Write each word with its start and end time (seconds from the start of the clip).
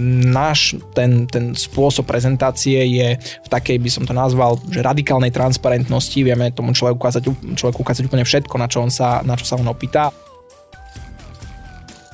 náš 0.00 0.76
ten, 0.92 1.24
ten 1.26 1.56
spôsob 1.56 2.06
prezentácie 2.06 2.78
je 2.84 3.08
v 3.18 3.48
takej, 3.48 3.80
by 3.80 3.90
som 3.90 4.04
to 4.04 4.12
nazval, 4.12 4.60
že 4.68 4.84
radikálnej 4.84 5.32
transparentnosti. 5.32 6.20
Vieme 6.20 6.52
tomu 6.52 6.76
človeku 6.76 7.00
ukázať, 7.00 7.22
človeku 7.56 7.80
ukázať 7.82 8.04
úplne 8.06 8.24
všetko, 8.28 8.54
na 8.60 8.68
čo, 8.68 8.84
on 8.84 8.92
sa, 8.92 9.24
na 9.24 9.34
čo 9.34 9.48
sa 9.48 9.56
on 9.56 9.66
opýta. 9.66 10.12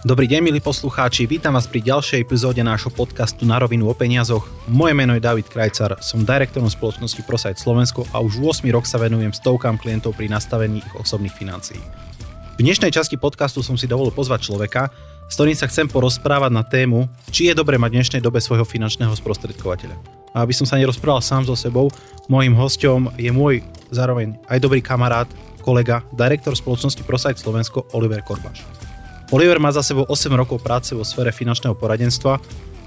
Dobrý 0.03 0.27
deň, 0.27 0.43
milí 0.43 0.59
poslucháči, 0.59 1.31
vítam 1.31 1.55
vás 1.55 1.71
pri 1.71 1.79
ďalšej 1.79 2.27
epizóde 2.27 2.59
nášho 2.59 2.91
podcastu 2.91 3.47
Na 3.47 3.63
rovinu 3.63 3.87
o 3.87 3.95
peniazoch. 3.95 4.51
Moje 4.67 4.99
meno 4.99 5.15
je 5.15 5.23
David 5.23 5.47
Krajcar, 5.47 6.03
som 6.03 6.27
direktorom 6.27 6.67
spoločnosti 6.67 7.23
ProSite 7.23 7.63
Slovensko 7.63 8.11
a 8.11 8.19
už 8.19 8.43
8 8.43 8.67
rok 8.75 8.83
sa 8.83 8.99
venujem 8.99 9.31
stovkám 9.31 9.79
klientov 9.79 10.19
pri 10.19 10.27
nastavení 10.27 10.83
ich 10.83 10.95
osobných 10.99 11.31
financií. 11.31 11.79
V 12.59 12.67
dnešnej 12.67 12.91
časti 12.91 13.15
podcastu 13.15 13.63
som 13.63 13.79
si 13.79 13.87
dovolil 13.87 14.11
pozvať 14.11 14.51
človeka, 14.51 14.91
s 15.33 15.41
ktorým 15.41 15.57
sa 15.57 15.65
chcem 15.65 15.89
porozprávať 15.89 16.53
na 16.53 16.61
tému, 16.61 17.09
či 17.33 17.49
je 17.49 17.57
dobre 17.57 17.81
mať 17.81 17.89
v 17.89 17.97
dnešnej 17.97 18.21
dobe 18.21 18.37
svojho 18.37 18.69
finančného 18.69 19.17
sprostredkovateľa. 19.17 19.97
A 20.37 20.45
aby 20.45 20.53
som 20.53 20.69
sa 20.69 20.77
nerozprával 20.77 21.25
sám 21.25 21.49
so 21.49 21.57
sebou, 21.57 21.89
môjim 22.29 22.53
hostom 22.53 23.09
je 23.17 23.33
môj 23.33 23.65
zároveň 23.89 24.37
aj 24.45 24.61
dobrý 24.61 24.85
kamarát, 24.85 25.25
kolega, 25.65 26.05
direktor 26.13 26.53
spoločnosti 26.53 27.01
ProSite 27.09 27.41
Slovensko 27.41 27.89
Oliver 27.97 28.21
Korbaš. 28.21 28.61
Oliver 29.33 29.57
má 29.57 29.73
za 29.73 29.81
sebou 29.81 30.05
8 30.05 30.29
rokov 30.37 30.61
práce 30.61 30.93
vo 30.93 31.01
sfére 31.01 31.33
finančného 31.33 31.81
poradenstva, 31.81 32.37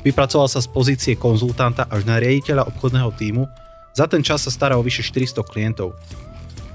vypracoval 0.05 0.45
sa 0.45 0.61
z 0.61 0.69
pozície 0.69 1.13
konzultanta 1.17 1.89
až 1.89 2.05
na 2.05 2.21
riaditeľa 2.21 2.69
obchodného 2.69 3.09
týmu, 3.17 3.49
za 3.97 4.05
ten 4.05 4.21
čas 4.21 4.45
sa 4.45 4.53
stará 4.53 4.77
o 4.77 4.85
vyše 4.85 5.01
400 5.01 5.41
klientov. 5.49 5.97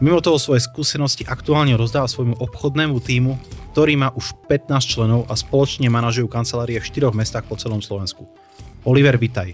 Mimo 0.00 0.24
toho 0.24 0.40
svoje 0.40 0.64
skúsenosti 0.64 1.28
aktuálne 1.28 1.76
rozdáva 1.76 2.08
svojmu 2.08 2.40
obchodnému 2.40 3.04
týmu, 3.04 3.36
ktorý 3.76 4.00
má 4.00 4.08
už 4.16 4.32
15 4.48 4.80
členov 4.80 5.28
a 5.28 5.36
spoločne 5.36 5.92
manažujú 5.92 6.24
kancelárie 6.24 6.80
v 6.80 6.88
4 6.88 7.12
mestách 7.12 7.44
po 7.44 7.60
celom 7.60 7.84
Slovensku. 7.84 8.24
Oliver, 8.88 9.20
vitaj. 9.20 9.52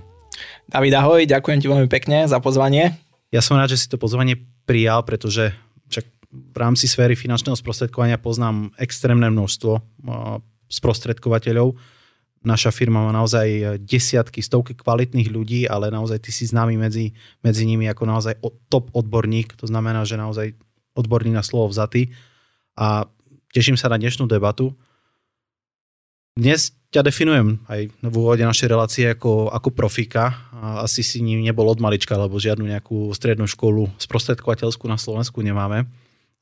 David, 0.70 0.94
ahoj, 0.94 1.26
ďakujem 1.26 1.58
ti 1.58 1.66
veľmi 1.66 1.90
pekne 1.90 2.30
za 2.30 2.38
pozvanie. 2.38 2.94
Ja 3.34 3.42
som 3.42 3.58
rád, 3.58 3.74
že 3.74 3.82
si 3.82 3.90
to 3.90 3.98
pozvanie 3.98 4.38
prijal, 4.70 5.02
pretože 5.02 5.50
však 5.90 6.06
v 6.30 6.56
rámci 6.62 6.86
sféry 6.86 7.18
finančného 7.18 7.58
sprostredkovania 7.58 8.14
poznám 8.14 8.70
extrémne 8.78 9.26
množstvo 9.34 9.82
sprostredkovateľov. 10.70 11.74
Naša 12.46 12.70
firma 12.70 13.02
má 13.02 13.10
naozaj 13.10 13.82
desiatky, 13.82 14.38
stovky 14.38 14.78
kvalitných 14.78 15.34
ľudí, 15.34 15.66
ale 15.66 15.90
naozaj 15.90 16.22
ty 16.22 16.30
si 16.30 16.46
známy 16.46 16.78
medzi, 16.78 17.10
medzi 17.42 17.66
nimi 17.66 17.90
ako 17.90 18.06
naozaj 18.06 18.38
top 18.70 18.94
odborník, 18.94 19.58
to 19.58 19.66
znamená, 19.66 20.06
že 20.06 20.14
naozaj 20.14 20.54
odborník 20.94 21.34
na 21.34 21.42
slovo 21.42 21.74
vzatý. 21.74 22.14
A 22.78 23.10
teším 23.50 23.74
sa 23.74 23.90
na 23.90 23.98
dnešnú 23.98 24.30
debatu. 24.30 24.78
Dnes 26.38 26.70
ťa 26.94 27.02
definujem 27.02 27.66
aj 27.66 27.90
v 27.98 28.14
úvode 28.14 28.46
našej 28.46 28.68
relácie 28.70 29.10
ako, 29.10 29.50
ako 29.50 29.74
profika. 29.74 30.38
Asi 30.86 31.02
si 31.02 31.24
ním 31.24 31.42
nebol 31.42 31.66
od 31.66 31.82
malička, 31.82 32.14
lebo 32.14 32.38
žiadnu 32.38 32.62
nejakú 32.62 33.10
strednú 33.10 33.50
školu 33.50 33.90
sprostredkovateľskú 33.98 34.86
na 34.86 35.00
Slovensku 35.00 35.42
nemáme. 35.42 35.90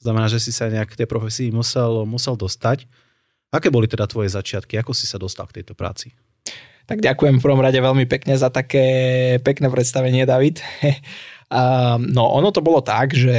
Znamená, 0.05 0.28
že 0.28 0.42
si 0.42 0.52
sa 0.52 0.68
nejak 0.68 0.92
k 0.92 0.98
tej 1.00 1.08
profesii 1.08 1.48
musel, 1.48 2.05
musel 2.05 2.36
dostať. 2.36 2.84
Aké 3.50 3.69
boli 3.69 3.91
teda 3.91 4.06
tvoje 4.06 4.33
začiatky? 4.33 4.78
Ako 4.81 4.95
si 4.97 5.05
sa 5.09 5.20
dostal 5.20 5.45
k 5.50 5.61
tejto 5.61 5.77
práci? 5.77 6.14
Tak 6.84 7.00
ďakujem 7.00 7.41
v 7.41 7.45
prvom 7.45 7.64
rade 7.64 7.81
veľmi 7.81 8.05
pekne 8.05 8.36
za 8.36 8.53
také 8.53 8.86
pekné 9.41 9.73
predstavenie, 9.73 10.28
David. 10.28 10.61
no 12.12 12.25
ono 12.28 12.53
to 12.53 12.61
bolo 12.61 12.84
tak, 12.84 13.17
že 13.17 13.36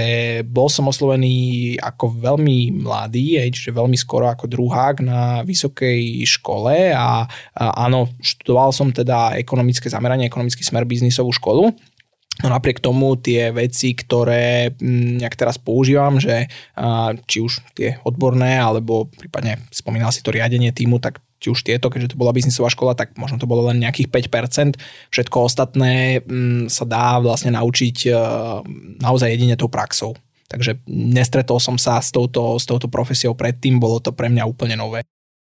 bol 0.50 0.66
som 0.66 0.90
oslovený 0.90 1.78
ako 1.78 2.18
veľmi 2.18 2.74
mladý, 2.74 3.38
čiže 3.54 3.70
veľmi 3.70 3.94
skoro 3.94 4.34
ako 4.34 4.50
druhák 4.50 5.06
na 5.06 5.22
vysokej 5.46 6.26
škole 6.26 6.90
a, 6.90 7.30
a 7.54 7.64
áno, 7.86 8.10
študoval 8.18 8.74
som 8.74 8.90
teda 8.90 9.38
ekonomické 9.38 9.94
zameranie, 9.94 10.26
ekonomický 10.26 10.66
smer 10.66 10.90
biznisovú 10.90 11.30
školu 11.30 11.70
No 12.44 12.52
napriek 12.52 12.84
tomu 12.84 13.16
tie 13.16 13.56
veci, 13.56 13.96
ktoré 13.96 14.76
mm, 14.76 15.24
nejak 15.24 15.40
teraz 15.40 15.56
používam, 15.56 16.20
že 16.20 16.52
či 17.32 17.38
už 17.40 17.64
tie 17.72 18.04
odborné, 18.04 18.60
alebo 18.60 19.08
prípadne 19.08 19.64
spomínal 19.72 20.12
si 20.12 20.20
to 20.20 20.36
riadenie 20.36 20.76
týmu, 20.76 21.00
tak 21.00 21.24
či 21.40 21.48
už 21.52 21.64
tieto, 21.64 21.88
keďže 21.88 22.16
to 22.16 22.20
bola 22.20 22.36
biznisová 22.36 22.68
škola, 22.72 22.98
tak 22.98 23.16
možno 23.16 23.40
to 23.40 23.48
bolo 23.48 23.72
len 23.72 23.80
nejakých 23.80 24.10
5%. 24.10 24.82
Všetko 25.14 25.38
ostatné 25.48 26.24
mm, 26.24 26.68
sa 26.68 26.84
dá 26.84 27.22
vlastne 27.24 27.56
naučiť 27.56 27.98
e, 28.08 28.12
naozaj 29.00 29.32
jedine 29.32 29.56
tou 29.56 29.72
praxou. 29.72 30.16
Takže 30.50 30.82
nestretol 30.90 31.58
som 31.58 31.76
sa 31.76 32.02
s 32.02 32.14
touto, 32.14 32.58
s 32.58 32.66
touto 32.68 32.90
profesiou 32.90 33.34
predtým, 33.34 33.82
bolo 33.82 34.02
to 34.02 34.14
pre 34.14 34.30
mňa 34.30 34.44
úplne 34.46 34.78
nové. 34.78 35.06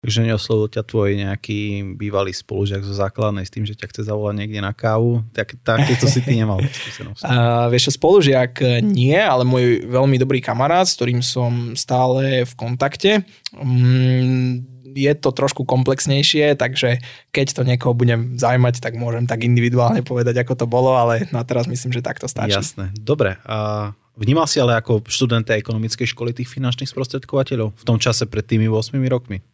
Takže 0.07 0.23
neoslovil 0.23 0.71
ťa 0.71 0.87
tvoj 0.87 1.19
nejaký 1.19 1.83
bývalý 1.99 2.31
spolužiak 2.31 2.87
zo 2.87 2.95
základnej 2.95 3.43
s 3.43 3.51
tým, 3.51 3.67
že 3.67 3.75
ťa 3.75 3.91
chce 3.91 4.07
zavolať 4.07 4.39
niekde 4.39 4.63
na 4.63 4.71
kávu? 4.71 5.27
Tak, 5.35 5.59
takéto 5.67 6.07
si 6.07 6.23
ty 6.23 6.39
nemal 6.39 6.63
skúsenosť. 6.63 7.27
Uh, 7.27 7.67
vieš, 7.75 7.91
spolužiak 7.99 8.63
nie, 8.87 9.19
ale 9.19 9.43
môj 9.43 9.83
veľmi 9.91 10.15
dobrý 10.23 10.39
kamarát, 10.39 10.87
s 10.87 10.95
ktorým 10.95 11.27
som 11.27 11.75
stále 11.75 12.47
v 12.47 12.53
kontakte. 12.55 13.27
Um, 13.51 14.63
je 14.97 15.13
to 15.13 15.35
trošku 15.35 15.69
komplexnejšie, 15.69 16.55
takže 16.55 17.03
keď 17.35 17.47
to 17.53 17.63
niekoho 17.67 17.93
budem 17.93 18.41
zaujímať, 18.41 18.79
tak 18.79 18.95
môžem 18.95 19.29
tak 19.29 19.45
individuálne 19.45 20.01
povedať, 20.01 20.41
ako 20.41 20.55
to 20.55 20.67
bolo, 20.71 20.97
ale 20.97 21.29
na 21.35 21.45
teraz 21.45 21.69
myslím, 21.69 21.93
že 21.93 22.01
takto 22.01 22.31
stačí. 22.31 22.55
Jasné. 22.55 22.95
Dobre. 22.97 23.37
A 23.45 23.91
vnímal 24.17 24.49
si 24.49 24.57
ale 24.57 24.81
ako 24.81 25.05
študent 25.05 25.45
ekonomickej 25.53 26.09
školy 26.17 26.33
tých 26.33 26.49
finančných 26.49 26.89
sprostredkovateľov 26.89 27.77
v 27.77 27.85
tom 27.85 28.01
čase 28.01 28.25
pred 28.25 28.49
tými 28.49 28.73
8 28.73 28.97
rokmi? 29.13 29.45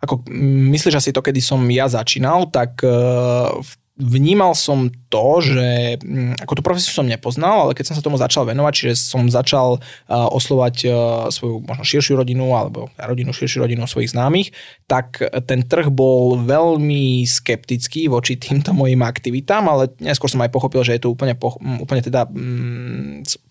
Ako 0.00 0.24
myslíš 0.72 0.96
asi 0.96 1.10
to, 1.12 1.20
kedy 1.20 1.44
som 1.44 1.60
ja 1.68 1.84
začínal, 1.84 2.48
tak 2.48 2.80
uh, 2.80 3.52
vnímal 4.00 4.56
som 4.56 4.88
to, 5.12 5.44
že 5.44 6.00
ako 6.40 6.56
tú 6.56 6.62
profesiu 6.64 6.88
som 6.88 7.04
nepoznal, 7.04 7.68
ale 7.68 7.76
keď 7.76 7.92
som 7.92 7.96
sa 8.00 8.04
tomu 8.04 8.16
začal 8.16 8.48
venovať, 8.48 8.72
čiže 8.72 8.94
som 8.96 9.28
začal 9.28 9.76
uh, 9.76 10.28
oslovať 10.32 10.76
uh, 10.88 10.92
svoju 11.28 11.60
možno 11.68 11.84
širšiu 11.84 12.16
rodinu 12.16 12.56
alebo 12.56 12.88
rodinu, 12.96 13.36
širšiu 13.36 13.68
rodinu 13.68 13.84
svojich 13.84 14.16
známych, 14.16 14.56
tak 14.88 15.20
ten 15.44 15.68
trh 15.68 15.92
bol 15.92 16.40
veľmi 16.40 17.28
skeptický 17.28 18.08
voči 18.08 18.40
týmto 18.40 18.72
mojim 18.72 19.04
aktivitám, 19.04 19.68
ale 19.68 19.92
neskôr 20.00 20.32
som 20.32 20.40
aj 20.40 20.48
pochopil, 20.48 20.80
že 20.80 20.96
je 20.96 21.04
to 21.04 21.12
úplne, 21.12 21.36
po, 21.36 21.60
úplne 21.60 22.00
teda 22.00 22.24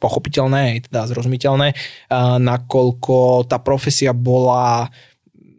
pochopiteľné, 0.02 0.90
teda 0.90 1.06
zrozumiteľné, 1.08 1.78
nakoľko 2.42 3.46
tá 3.48 3.62
profesia 3.62 4.12
bola 4.12 4.90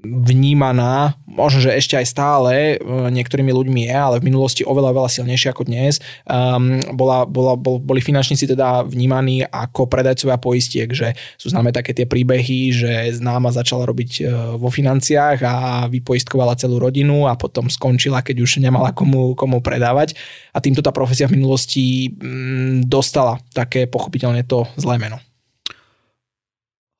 vnímaná, 0.05 1.15
možno, 1.29 1.61
že 1.61 1.77
ešte 1.77 1.95
aj 1.97 2.07
stále 2.09 2.53
e, 2.53 2.77
niektorými 3.13 3.53
ľuďmi 3.53 3.89
je, 3.89 3.97
ale 3.97 4.17
v 4.19 4.33
minulosti 4.33 4.65
oveľa, 4.65 4.97
veľa 4.97 5.11
silnejšie 5.13 5.53
ako 5.53 5.69
dnes. 5.69 6.01
Um, 6.25 6.81
bola, 6.97 7.29
bola, 7.29 7.55
bol, 7.55 7.79
boli 7.79 8.01
finančníci 8.01 8.49
teda 8.49 8.85
vnímaní 8.85 9.45
ako 9.47 9.87
predajcovia 9.87 10.41
poistiek, 10.41 10.89
že 10.91 11.13
sú 11.37 11.53
známe 11.53 11.71
také 11.71 11.93
tie 11.93 12.09
príbehy, 12.09 12.73
že 12.73 12.93
známa 13.17 13.53
začala 13.53 13.85
robiť 13.85 14.11
e, 14.21 14.23
vo 14.57 14.69
financiách 14.73 15.39
a 15.45 15.55
vypoistkovala 15.87 16.57
celú 16.57 16.81
rodinu 16.81 17.29
a 17.29 17.37
potom 17.37 17.69
skončila, 17.69 18.25
keď 18.25 18.37
už 18.43 18.65
nemala 18.65 18.91
komu, 18.97 19.37
komu 19.37 19.61
predávať. 19.61 20.17
A 20.57 20.59
týmto 20.59 20.81
tá 20.83 20.91
profesia 20.91 21.29
v 21.29 21.39
minulosti 21.39 22.11
mm, 22.11 22.89
dostala 22.89 23.39
také 23.53 23.87
pochopiteľne 23.87 24.43
to 24.49 24.67
zlé 24.81 24.99
meno. 24.99 25.30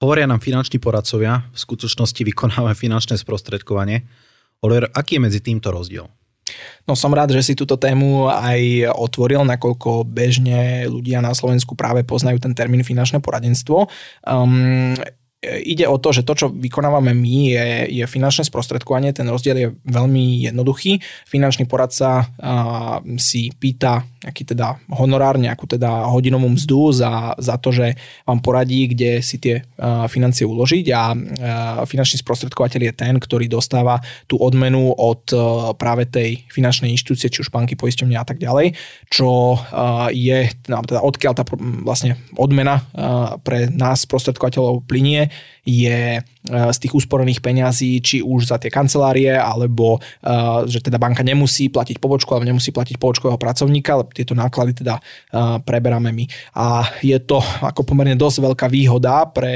Hovoria 0.01 0.25
nám 0.25 0.41
finanční 0.41 0.81
poradcovia, 0.81 1.45
v 1.53 1.59
skutočnosti 1.61 2.25
vykonávame 2.25 2.73
finančné 2.73 3.21
sprostredkovanie. 3.21 4.09
Oliver, 4.65 4.89
aký 4.97 5.21
je 5.21 5.25
medzi 5.29 5.41
týmto 5.45 5.69
rozdiel? 5.69 6.09
No 6.89 6.97
som 6.97 7.13
rád, 7.13 7.37
že 7.37 7.45
si 7.45 7.53
túto 7.53 7.77
tému 7.77 8.33
aj 8.33 8.89
otvoril, 8.97 9.45
nakoľko 9.45 10.09
bežne 10.09 10.89
ľudia 10.89 11.21
na 11.21 11.37
Slovensku 11.37 11.77
práve 11.77 12.01
poznajú 12.01 12.41
ten 12.41 12.57
termín 12.57 12.81
finančné 12.81 13.21
poradenstvo. 13.21 13.93
Um, 14.25 14.97
ide 15.45 15.89
o 15.89 15.97
to, 15.97 16.17
že 16.17 16.25
to, 16.25 16.33
čo 16.37 16.47
vykonávame 16.49 17.17
my, 17.17 17.37
je, 17.53 17.67
je 18.01 18.05
finančné 18.05 18.45
sprostredkovanie. 18.45 19.13
Ten 19.13 19.29
rozdiel 19.29 19.57
je 19.57 19.69
veľmi 19.85 20.49
jednoduchý. 20.49 21.01
Finančný 21.29 21.65
poradca 21.65 22.25
a, 22.25 23.01
si 23.17 23.49
pýta 23.53 24.05
nejaký 24.21 24.53
teda 24.53 24.77
honorár, 24.93 25.41
nejakú 25.41 25.65
teda 25.65 26.05
hodinovú 26.13 26.53
mzdu 26.53 26.93
za, 26.93 27.33
za 27.41 27.57
to, 27.57 27.73
že 27.73 27.97
vám 28.29 28.45
poradí, 28.45 28.93
kde 28.93 29.25
si 29.25 29.41
tie 29.41 29.65
financie 30.13 30.45
uložiť. 30.45 30.87
A, 30.93 31.03
finančný 31.89 32.21
sprostredkovateľ 32.21 32.81
je 32.85 32.93
ten, 32.93 33.17
ktorý 33.17 33.49
dostáva 33.49 33.97
tú 34.29 34.37
odmenu 34.37 34.93
od 34.93 35.25
a, 35.33 35.73
práve 35.73 36.05
tej 36.05 36.45
finančnej 36.53 36.93
inštitúcie, 36.93 37.33
či 37.33 37.41
už 37.41 37.49
banky, 37.49 37.81
poisťovne 37.81 38.17
a 38.21 38.25
tak 38.29 38.37
ďalej, 38.37 38.77
čo 39.09 39.57
a, 39.57 40.13
je, 40.13 40.53
teda 40.69 41.01
odkiaľ 41.01 41.33
tá 41.33 41.45
vlastne 41.81 42.21
odmena 42.37 42.85
a, 42.93 43.41
pre 43.41 43.73
nás 43.73 44.05
sprostredkovateľov 44.05 44.85
plinie, 44.85 45.33
je 45.65 46.19
e, 46.19 46.21
z 46.49 46.79
tých 46.81 46.93
úsporených 46.97 47.45
peňazí, 47.45 48.01
či 48.01 48.17
už 48.25 48.51
za 48.51 48.57
tie 48.57 48.73
kancelárie, 48.73 49.31
alebo 49.37 49.97
e, 49.97 50.29
že 50.67 50.81
teda 50.81 50.97
banka 50.97 51.21
nemusí 51.21 51.69
platiť 51.69 52.01
pobočku, 52.01 52.33
alebo 52.33 52.49
nemusí 52.49 52.73
platiť 52.73 52.97
pobočkového 52.97 53.37
pracovníka, 53.37 53.95
ale 53.95 54.10
tieto 54.13 54.35
náklady 54.35 54.83
teda 54.83 54.99
preberáme 55.65 56.11
my. 56.13 56.25
A 56.59 56.87
je 57.01 57.17
to 57.23 57.39
ako 57.63 57.87
pomerne 57.87 58.19
dosť 58.19 58.39
veľká 58.45 58.67
výhoda 58.69 59.27
pre 59.31 59.55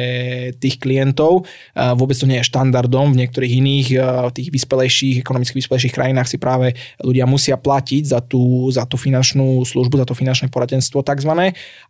tých 0.57 0.81
klientov. 0.81 1.45
Vôbec 1.75 2.17
to 2.17 2.27
nie 2.27 2.41
je 2.41 2.49
štandardom. 2.49 3.13
V 3.13 3.21
niektorých 3.27 3.53
iných 3.61 3.89
tých 4.33 4.49
vyspelejších, 4.55 5.21
ekonomicky 5.21 5.59
vyspelejších 5.59 5.95
krajinách 5.95 6.31
si 6.31 6.39
práve 6.39 6.79
ľudia 7.03 7.27
musia 7.27 7.59
platiť 7.59 8.03
za 8.07 8.21
tú, 8.23 8.71
za 8.73 8.87
tú 8.87 8.97
finančnú 8.97 9.63
službu, 9.67 10.01
za 10.01 10.07
to 10.07 10.15
finančné 10.17 10.49
poradenstvo 10.49 11.03
tzv. 11.03 11.33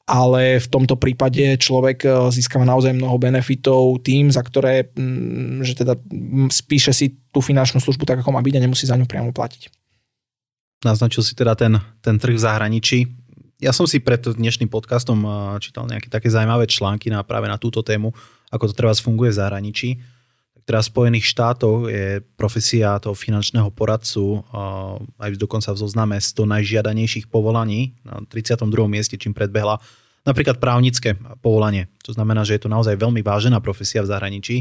Ale 0.04 0.42
v 0.60 0.68
tomto 0.68 0.96
prípade 1.00 1.56
človek 1.60 2.28
získava 2.32 2.64
naozaj 2.64 2.92
mnoho 2.96 3.16
benefitov 3.16 4.04
tým, 4.04 4.28
za 4.32 4.44
ktoré, 4.44 4.92
že 5.64 5.74
teda 5.76 5.96
spíše 6.52 6.92
si 6.92 7.16
tú 7.34 7.42
finančnú 7.42 7.82
službu 7.82 8.06
tak, 8.06 8.22
ako 8.22 8.30
má 8.30 8.40
byť 8.44 8.54
a 8.56 8.62
nemusí 8.62 8.86
za 8.86 8.94
ňu 8.94 9.10
priamo 9.10 9.34
platiť. 9.34 9.83
Naznačil 10.84 11.24
si 11.24 11.32
teda 11.32 11.56
ten, 11.56 11.80
ten 12.04 12.20
trh 12.20 12.36
v 12.36 12.44
zahraničí. 12.44 12.98
Ja 13.58 13.72
som 13.72 13.88
si 13.88 14.04
pred 14.04 14.20
dnešným 14.20 14.68
podcastom 14.68 15.24
čítal 15.64 15.88
nejaké 15.88 16.12
také 16.12 16.28
zaujímavé 16.28 16.68
články 16.68 17.08
na, 17.08 17.24
práve 17.24 17.48
na 17.48 17.56
túto 17.56 17.80
tému, 17.80 18.12
ako 18.52 18.68
to 18.68 18.74
teraz 18.76 19.00
funguje 19.00 19.32
v 19.32 19.40
zahraničí. 19.40 19.90
Teraz 20.68 20.88
v 20.88 20.96
Spojených 20.96 21.28
štátoch 21.28 21.88
je 21.88 22.20
profesia 22.36 22.96
toho 23.00 23.16
finančného 23.16 23.68
poradcu 23.72 24.44
aj 25.20 25.36
dokonca 25.36 25.72
v 25.72 25.80
zozname 25.80 26.16
100 26.20 26.44
najžiadanejších 26.56 27.28
povolaní 27.32 27.96
na 28.04 28.20
32. 28.24 28.68
mieste, 28.88 29.16
čím 29.16 29.32
predbehla 29.32 29.80
napríklad 30.24 30.56
právnické 30.56 31.16
povolanie. 31.44 31.92
To 32.08 32.16
znamená, 32.16 32.48
že 32.48 32.56
je 32.56 32.64
to 32.64 32.72
naozaj 32.72 32.96
veľmi 32.96 33.20
vážená 33.20 33.60
profesia 33.60 34.00
v 34.00 34.08
zahraničí. 34.08 34.56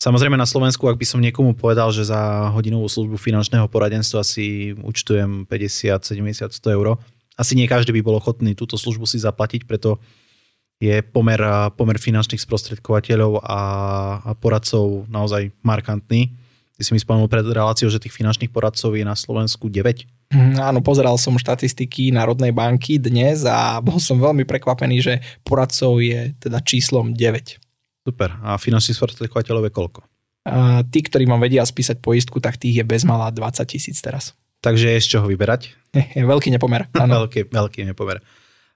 Samozrejme 0.00 0.32
na 0.32 0.48
Slovensku, 0.48 0.88
ak 0.88 0.96
by 0.96 1.04
som 1.04 1.20
niekomu 1.20 1.52
povedal, 1.52 1.92
že 1.92 2.08
za 2.08 2.48
hodinovú 2.56 2.88
službu 2.88 3.20
finančného 3.20 3.68
poradenstva 3.68 4.24
si 4.24 4.72
účtujem 4.80 5.44
50, 5.44 6.00
70, 6.00 6.56
100 6.56 6.56
eur, 6.72 6.96
asi 7.36 7.52
nie 7.52 7.68
každý 7.68 7.92
by 7.92 8.00
bol 8.00 8.16
ochotný 8.16 8.56
túto 8.56 8.80
službu 8.80 9.04
si 9.04 9.20
zaplatiť, 9.20 9.68
preto 9.68 10.00
je 10.80 11.04
pomer, 11.04 11.36
pomer 11.76 12.00
finančných 12.00 12.40
sprostredkovateľov 12.40 13.44
a, 13.44 13.60
a 14.24 14.30
poradcov 14.32 15.04
naozaj 15.12 15.52
markantný. 15.60 16.32
Ty 16.80 16.82
si 16.88 16.96
mi 16.96 17.00
spomenul 17.04 17.28
pred 17.28 17.44
reláciou, 17.44 17.92
že 17.92 18.00
tých 18.00 18.16
finančných 18.16 18.48
poradcov 18.48 18.96
je 18.96 19.04
na 19.04 19.12
Slovensku 19.12 19.68
9. 19.68 20.32
Mm, 20.32 20.56
áno, 20.56 20.80
pozeral 20.80 21.20
som 21.20 21.36
štatistiky 21.36 22.08
Národnej 22.08 22.56
banky 22.56 22.96
dnes 22.96 23.44
a 23.44 23.76
bol 23.84 24.00
som 24.00 24.16
veľmi 24.16 24.48
prekvapený, 24.48 24.96
že 25.04 25.14
poradcov 25.44 26.00
je 26.00 26.32
teda 26.40 26.64
číslom 26.64 27.12
9. 27.12 27.59
Super. 28.04 28.36
A 28.40 28.56
finančných 28.56 28.96
sprostredkovateľov 28.96 29.68
je 29.68 29.72
koľko? 29.72 30.00
A 30.48 30.80
tí, 30.88 31.04
ktorí 31.04 31.28
vám 31.28 31.44
vedia 31.44 31.60
spísať 31.60 32.00
poistku, 32.00 32.40
tak 32.40 32.56
tých 32.56 32.80
je 32.80 32.84
bezmalá 32.84 33.28
20 33.28 33.60
tisíc 33.68 34.00
teraz. 34.00 34.32
Takže 34.64 34.96
je 34.96 35.04
z 35.04 35.08
čoho 35.16 35.26
vyberať? 35.28 35.72
Je 36.16 36.24
veľký 36.24 36.48
nepomer. 36.52 36.88
Áno. 36.96 37.24
veľký, 37.24 37.52
veľký 37.52 37.84
nepomer. 37.92 38.24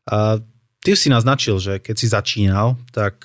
A 0.08 0.40
ty 0.84 0.92
si 0.92 1.08
naznačil, 1.08 1.56
že 1.56 1.80
keď 1.80 1.96
si 1.96 2.06
začínal, 2.12 2.76
tak 2.92 3.24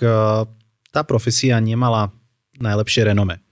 tá 0.90 1.02
profesia 1.04 1.60
nemala 1.60 2.16
najlepšie 2.60 3.12
renome. 3.12 3.44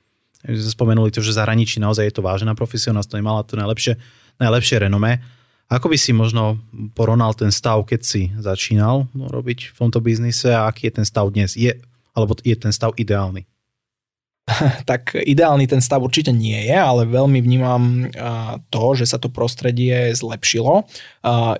Spomenuli 0.47 1.11
to, 1.11 1.19
že 1.19 1.35
zahraničí 1.35 1.83
naozaj 1.83 2.07
je 2.07 2.15
to 2.15 2.23
vážená 2.23 2.55
profesia, 2.55 2.95
nás 2.95 3.07
to 3.07 3.19
nemala 3.19 3.43
to 3.43 3.59
najlepšie, 3.59 3.99
najlepšie 4.39 4.87
renome. 4.87 5.19
Ako 5.67 5.91
by 5.91 5.99
si 5.99 6.15
možno 6.15 6.63
porovnal 6.95 7.35
ten 7.35 7.51
stav, 7.51 7.83
keď 7.83 7.99
si 7.99 8.31
začínal 8.39 9.11
robiť 9.11 9.75
v 9.75 9.77
tomto 9.83 9.99
biznise 9.99 10.47
a 10.47 10.71
aký 10.71 10.87
je 10.87 11.03
ten 11.03 11.05
stav 11.07 11.27
dnes? 11.27 11.59
Je 11.59 11.75
alebo 12.17 12.33
je 12.41 12.57
ten 12.57 12.73
stav 12.73 12.97
ideálny? 12.97 13.45
tak 14.89 15.11
ideálny 15.11 15.67
ten 15.67 15.83
stav 15.83 15.99
určite 15.99 16.31
nie 16.31 16.55
je, 16.71 16.77
ale 16.77 17.03
veľmi 17.03 17.39
vnímam 17.43 18.07
to, 18.71 18.83
že 18.95 19.05
sa 19.05 19.19
to 19.19 19.27
prostredie 19.27 20.15
zlepšilo. 20.15 20.87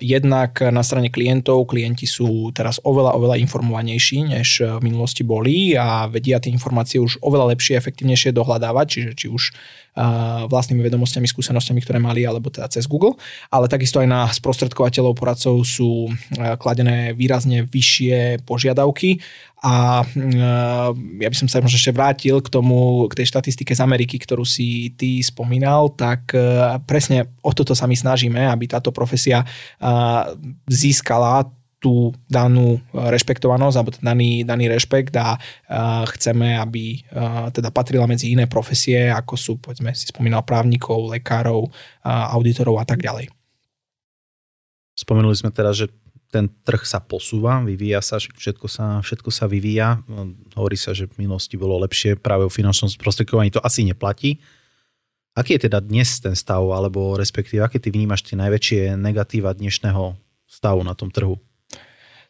Jednak 0.00 0.64
na 0.64 0.80
strane 0.80 1.12
klientov, 1.12 1.68
klienti 1.68 2.08
sú 2.08 2.48
teraz 2.56 2.80
oveľa, 2.80 3.12
oveľa 3.20 3.36
informovanejší, 3.44 4.32
než 4.32 4.64
v 4.64 4.80
minulosti 4.80 5.20
boli 5.20 5.76
a 5.76 6.08
vedia 6.08 6.40
tie 6.40 6.48
informácie 6.48 6.96
už 6.96 7.20
oveľa 7.20 7.52
lepšie, 7.52 7.76
efektívnejšie 7.76 8.32
dohľadávať, 8.32 8.86
čiže 8.88 9.10
či 9.12 9.26
už 9.28 9.52
vlastnými 10.46 10.86
vedomosťami, 10.86 11.26
skúsenostiami, 11.26 11.82
ktoré 11.82 11.98
mali, 11.98 12.22
alebo 12.22 12.46
teda 12.54 12.70
cez 12.70 12.86
Google. 12.86 13.18
Ale 13.50 13.66
takisto 13.66 13.98
aj 13.98 14.06
na 14.06 14.30
sprostredkovateľov 14.30 15.18
poradcov 15.18 15.58
sú 15.66 16.06
kladené 16.62 17.18
výrazne 17.18 17.66
vyššie 17.66 18.46
požiadavky 18.46 19.18
a 19.58 20.06
ja 21.18 21.28
by 21.28 21.34
som 21.34 21.50
sa 21.50 21.58
možno 21.58 21.82
ešte 21.82 21.90
vrátil 21.90 22.38
k 22.38 22.46
tomu, 22.46 23.10
k 23.10 23.18
tej 23.18 23.26
štatistike 23.34 23.74
z 23.74 23.82
Ameriky, 23.82 24.14
ktorú 24.22 24.46
si 24.46 24.94
ty 24.94 25.18
spomínal, 25.18 25.90
tak 25.98 26.30
presne 26.86 27.34
o 27.42 27.50
toto 27.50 27.74
sa 27.74 27.90
my 27.90 27.98
snažíme, 27.98 28.38
aby 28.38 28.70
táto 28.70 28.94
profesia 28.94 29.42
získala 30.70 31.50
tú 31.78 32.10
danú 32.26 32.82
rešpektovanosť 32.90 33.76
alebo 33.78 33.94
daný, 34.02 34.42
daný 34.42 34.66
rešpekt 34.66 35.14
a 35.14 35.38
chceme, 36.10 36.58
aby 36.58 37.06
teda 37.54 37.70
patrila 37.70 38.10
medzi 38.10 38.34
iné 38.34 38.50
profesie, 38.50 39.14
ako 39.14 39.34
sú, 39.38 39.52
povedzme, 39.62 39.94
si 39.94 40.10
spomínal 40.10 40.42
právnikov, 40.42 41.06
lekárov, 41.14 41.70
auditorov 42.34 42.82
a 42.82 42.86
tak 42.86 42.98
ďalej. 42.98 43.30
Spomenuli 44.98 45.38
sme 45.38 45.54
teda, 45.54 45.70
že 45.70 45.86
ten 46.28 46.50
trh 46.50 46.82
sa 46.84 47.00
posúva, 47.00 47.62
vyvíja 47.64 48.04
sa, 48.04 48.20
všetko 48.20 48.66
sa, 48.68 48.98
všetko 49.00 49.30
sa 49.32 49.48
vyvíja. 49.48 50.02
Hovorí 50.58 50.76
sa, 50.76 50.92
že 50.92 51.08
v 51.08 51.24
minulosti 51.24 51.56
bolo 51.56 51.80
lepšie 51.86 52.20
práve 52.20 52.44
o 52.44 52.52
finančnom 52.52 52.92
sprostredkovaní, 52.92 53.48
to 53.48 53.62
asi 53.64 53.86
neplatí. 53.86 54.42
Aký 55.38 55.54
je 55.54 55.70
teda 55.70 55.78
dnes 55.80 56.18
ten 56.18 56.34
stav, 56.34 56.60
alebo 56.74 57.14
respektíve, 57.14 57.62
aké 57.62 57.78
ty 57.78 57.94
vnímaš 57.94 58.26
tie 58.26 58.34
najväčšie 58.34 58.98
negatíva 58.98 59.54
dnešného 59.54 60.18
stavu 60.50 60.82
na 60.82 60.98
tom 60.98 61.08
trhu? 61.14 61.38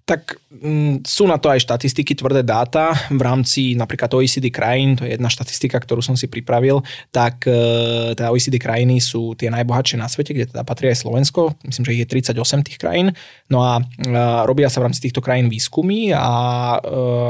Tak 0.08 0.40
m, 0.64 0.64
mm, 0.64 0.94
sú 1.04 1.28
na 1.28 1.36
to 1.36 1.52
aj 1.52 1.60
štatistiky, 1.60 2.16
tvrdé 2.16 2.40
dáta. 2.40 2.96
V 3.12 3.20
rámci 3.20 3.76
napríklad 3.76 4.08
OECD 4.16 4.48
krajín, 4.48 4.96
to 4.96 5.04
je 5.04 5.12
jedna 5.12 5.28
štatistika, 5.28 5.76
ktorú 5.76 6.00
som 6.00 6.16
si 6.16 6.24
pripravil, 6.32 6.80
tak 7.12 7.44
e, 7.44 8.16
teda 8.16 8.32
OECD 8.32 8.56
krajiny 8.56 9.04
sú 9.04 9.36
tie 9.36 9.52
najbohatšie 9.52 10.00
na 10.00 10.08
svete, 10.08 10.32
kde 10.32 10.48
teda 10.48 10.64
patrí 10.64 10.88
aj 10.88 11.04
Slovensko, 11.04 11.60
myslím, 11.68 11.84
že 11.84 11.92
ich 11.92 12.02
je 12.08 12.32
38 12.32 12.40
tých 12.64 12.80
krajín, 12.80 13.12
no 13.52 13.60
a 13.60 13.84
e, 13.84 14.16
robia 14.48 14.72
sa 14.72 14.80
v 14.80 14.88
rámci 14.88 15.04
týchto 15.04 15.20
krajín 15.20 15.52
výskumy 15.52 16.16
a 16.16 16.24
e, 16.24 16.78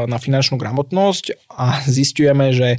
na 0.07 0.23
finančnú 0.23 0.55
gramotnosť 0.55 1.51
a 1.59 1.83
zistujeme, 1.99 2.55
že 2.55 2.79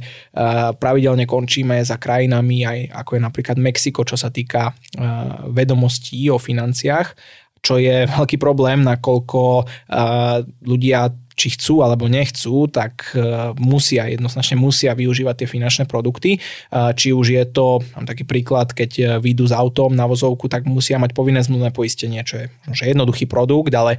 pravidelne 0.80 1.28
končíme 1.28 1.76
za 1.84 2.00
krajinami 2.00 2.64
aj 2.64 2.78
ako 3.04 3.10
je 3.16 3.20
napríklad 3.20 3.56
Mexiko, 3.60 4.00
čo 4.08 4.16
sa 4.16 4.32
týka 4.32 4.72
e, 4.72 5.04
vedomostí 5.52 6.32
o 6.32 6.40
financiách 6.40 7.12
čo 7.60 7.76
je 7.76 8.08
veľký 8.08 8.40
problém, 8.40 8.80
nakoľko 8.80 9.64
uh, 9.64 10.40
ľudia 10.64 11.12
či 11.40 11.56
chcú 11.56 11.80
alebo 11.80 12.04
nechcú, 12.04 12.68
tak 12.68 13.16
e, 13.16 13.56
musia, 13.56 14.12
jednoznačne 14.12 14.60
musia 14.60 14.92
využívať 14.92 15.34
tie 15.40 15.48
finančné 15.48 15.84
produkty. 15.88 16.36
E, 16.36 16.38
či 16.92 17.16
už 17.16 17.32
je 17.32 17.44
to, 17.48 17.80
mám 17.96 18.04
taký 18.04 18.28
príklad, 18.28 18.76
keď 18.76 19.24
vyjdú 19.24 19.48
s 19.48 19.56
autom 19.56 19.96
na 19.96 20.04
vozovku, 20.04 20.52
tak 20.52 20.68
musia 20.68 21.00
mať 21.00 21.16
povinné 21.16 21.40
zmluvné 21.40 21.72
poistenie, 21.72 22.20
čo 22.28 22.44
je 22.44 22.46
že 22.76 22.92
jednoduchý 22.92 23.24
produkt, 23.24 23.72
ale 23.72 23.98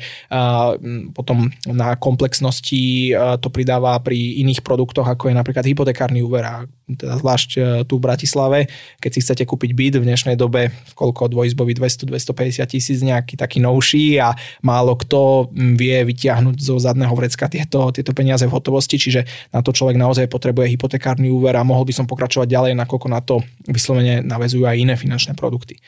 potom 1.11 1.51
na 1.67 1.95
komplexnosti 1.99 3.13
to 3.43 3.47
pridáva 3.51 3.99
pri 3.99 4.41
iných 4.43 4.63
produktoch, 4.63 5.03
ako 5.07 5.27
je 5.27 5.35
napríklad 5.35 5.65
hypotekárny 5.67 6.23
úver 6.23 6.43
a 6.45 6.55
teda 6.97 7.19
zvlášť 7.19 7.49
tu 7.85 7.99
v 7.99 8.05
Bratislave, 8.05 8.59
keď 8.97 9.11
si 9.11 9.19
chcete 9.21 9.43
kúpiť 9.45 9.71
byt 9.75 9.93
v 9.99 10.07
dnešnej 10.07 10.35
dobe, 10.39 10.73
koľko 10.95 11.31
dvojizbový 11.31 11.75
200-250 11.77 12.65
tisíc, 12.71 12.99
nejaký 13.03 13.37
taký 13.37 13.59
novší 13.63 14.19
a 14.19 14.33
málo 14.65 14.95
kto 14.97 15.51
vie 15.55 16.03
vytiahnuť 16.05 16.55
zo 16.59 16.75
zadného 16.81 17.13
vrecka 17.13 17.47
tieto, 17.51 17.91
tieto 17.91 18.11
peniaze 18.11 18.43
v 18.47 18.55
hotovosti, 18.55 18.99
čiže 18.99 19.51
na 19.53 19.63
to 19.63 19.71
človek 19.75 19.97
naozaj 19.97 20.27
potrebuje 20.27 20.73
hypotekárny 20.75 21.31
úver 21.31 21.55
a 21.57 21.67
mohol 21.67 21.87
by 21.87 21.93
som 21.95 22.05
pokračovať 22.07 22.47
ďalej, 22.47 22.71
nakoľko 22.77 23.07
na 23.09 23.21
to 23.21 23.39
vyslovene 23.67 24.23
navezujú 24.23 24.67
aj 24.67 24.77
iné 24.79 24.95
finančné 24.95 25.33
produkty. 25.37 25.79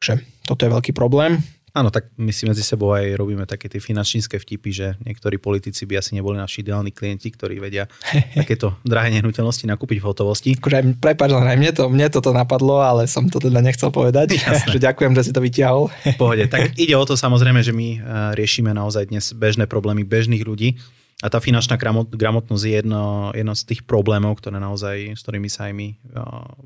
Takže 0.00 0.24
toto 0.48 0.64
je 0.64 0.72
veľký 0.72 0.92
problém. 0.96 1.44
Áno, 1.70 1.94
tak 1.94 2.10
my 2.18 2.34
si 2.34 2.50
medzi 2.50 2.66
sebou 2.66 2.90
aj 2.90 3.14
robíme 3.14 3.46
také 3.46 3.70
tie 3.70 3.78
finančnícke 3.78 4.42
vtipy, 4.42 4.70
že 4.74 4.86
niektorí 5.06 5.38
politici 5.38 5.86
by 5.86 6.02
asi 6.02 6.18
neboli 6.18 6.34
naši 6.34 6.66
ideálni 6.66 6.90
klienti, 6.90 7.30
ktorí 7.30 7.62
vedia 7.62 7.86
takéto 8.40 8.74
drahé 8.82 9.14
nehnuteľnosti 9.14 9.70
nakúpiť 9.70 10.02
v 10.02 10.06
hotovosti. 10.10 10.50
Akože, 10.58 10.98
prepáč, 10.98 11.30
aj 11.30 11.58
mne, 11.58 11.70
to, 11.70 11.86
mne 11.86 12.10
toto 12.10 12.34
napadlo, 12.34 12.82
ale 12.82 13.06
som 13.06 13.30
to 13.30 13.38
teda 13.38 13.62
nechcel 13.62 13.94
povedať. 13.94 14.42
že 14.74 14.82
ďakujem, 14.82 15.14
že 15.14 15.30
si 15.30 15.32
to 15.32 15.38
vyťahol. 15.38 15.86
Pohode. 16.18 16.50
Tak 16.50 16.74
ide 16.82 16.98
o 16.98 17.06
to 17.06 17.14
samozrejme, 17.14 17.62
že 17.62 17.70
my 17.70 17.88
eh, 17.94 18.00
riešime 18.34 18.74
naozaj 18.74 19.06
dnes 19.06 19.30
bežné 19.30 19.70
problémy 19.70 20.02
bežných 20.02 20.42
ľudí. 20.42 20.74
A 21.20 21.28
tá 21.28 21.36
finančná 21.36 21.76
gramotnosť 22.08 22.64
je 22.64 22.72
jedno, 22.80 23.28
jedno 23.36 23.52
z 23.52 23.62
tých 23.68 23.84
problémov, 23.84 24.40
ktoré 24.40 24.56
naozaj, 24.56 25.12
s 25.12 25.20
ktorými 25.20 25.52
sa 25.52 25.68
aj 25.70 25.72
my 25.76 25.88
eh, 25.92 25.98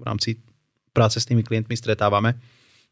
v 0.00 0.02
rámci 0.06 0.40
práce 0.94 1.18
s 1.18 1.26
tými 1.26 1.42
klientmi 1.42 1.74
stretávame. 1.74 2.38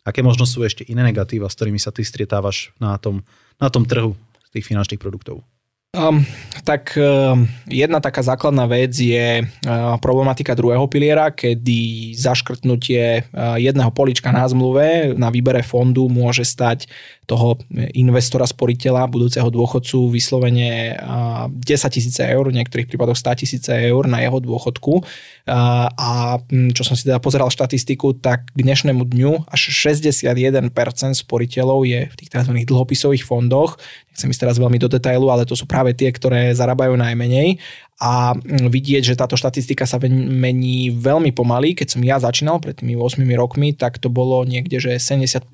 Aké 0.03 0.21
možno 0.21 0.43
sú 0.47 0.67
ešte 0.67 0.83
iné 0.91 1.07
negatíva, 1.07 1.47
s 1.47 1.55
ktorými 1.55 1.79
sa 1.79 1.95
ty 1.95 2.03
stretávaš 2.03 2.75
na 2.83 2.99
tom, 2.99 3.23
na 3.63 3.71
tom 3.71 3.87
trhu 3.87 4.19
tých 4.53 4.67
finančných 4.67 5.01
produktov? 5.01 5.47
Um, 5.93 6.25
tak 6.65 6.97
um, 6.97 7.45
jedna 7.69 8.01
taká 8.01 8.25
základná 8.25 8.65
vec 8.65 8.97
je 8.97 9.45
uh, 9.45 10.01
problematika 10.01 10.57
druhého 10.57 10.89
piliera, 10.89 11.29
kedy 11.29 12.17
zaškrtnutie 12.17 13.29
uh, 13.29 13.61
jedného 13.61 13.93
polička 13.93 14.33
na 14.33 14.49
zmluve 14.49 15.13
na 15.21 15.29
výbere 15.29 15.61
fondu 15.61 16.09
môže 16.09 16.49
stať 16.49 16.89
toho 17.33 17.57
investora, 17.97 18.45
sporiteľa, 18.45 19.09
budúceho 19.09 19.49
dôchodcu 19.49 20.13
vyslovene 20.13 20.93
10 21.01 21.65
tisíce 21.89 22.21
eur, 22.21 22.53
v 22.53 22.61
niektorých 22.61 22.85
prípadoch 22.93 23.17
100 23.17 23.41
tisíce 23.41 23.73
eur 23.73 24.05
na 24.05 24.21
jeho 24.21 24.37
dôchodku. 24.37 25.01
A 25.49 26.37
čo 26.77 26.83
som 26.85 26.93
si 26.93 27.09
teda 27.09 27.25
pozeral 27.25 27.49
štatistiku, 27.49 28.21
tak 28.21 28.53
k 28.53 28.61
dnešnému 28.61 29.01
dňu 29.09 29.49
až 29.49 29.73
61% 29.73 30.69
sporiteľov 31.17 31.89
je 31.89 32.01
v 32.13 32.15
tých 32.21 32.29
tzv. 32.29 32.53
dlhopisových 32.69 33.25
fondoch. 33.25 33.81
Nechcem 34.13 34.29
ísť 34.29 34.45
teraz 34.45 34.61
veľmi 34.61 34.77
do 34.77 34.93
detailu, 34.93 35.33
ale 35.33 35.49
to 35.49 35.57
sú 35.57 35.65
práve 35.65 35.97
tie, 35.97 36.13
ktoré 36.13 36.53
zarábajú 36.53 36.93
najmenej 37.01 37.57
a 38.03 38.35
vidieť, 38.51 39.15
že 39.15 39.19
táto 39.19 39.39
štatistika 39.39 39.87
sa 39.87 40.03
mení 40.03 40.91
veľmi 40.91 41.31
pomaly. 41.31 41.79
Keď 41.79 41.95
som 41.95 42.03
ja 42.03 42.19
začínal 42.19 42.59
pred 42.59 42.75
tými 42.75 42.99
8 42.99 43.23
rokmi, 43.39 43.79
tak 43.79 44.03
to 44.03 44.11
bolo 44.11 44.43
niekde, 44.43 44.83
že 44.83 44.99
75% 44.99 45.47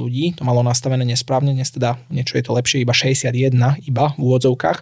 ľudí 0.00 0.32
to 0.40 0.42
malo 0.48 0.64
nastavené 0.64 1.04
nesprávne, 1.04 1.52
dnes 1.52 1.68
teda 1.68 2.00
niečo 2.08 2.40
je 2.40 2.44
to 2.48 2.56
lepšie, 2.56 2.80
iba 2.80 2.96
61 2.96 3.52
iba 3.84 4.16
v 4.16 4.20
úvodzovkách. 4.24 4.78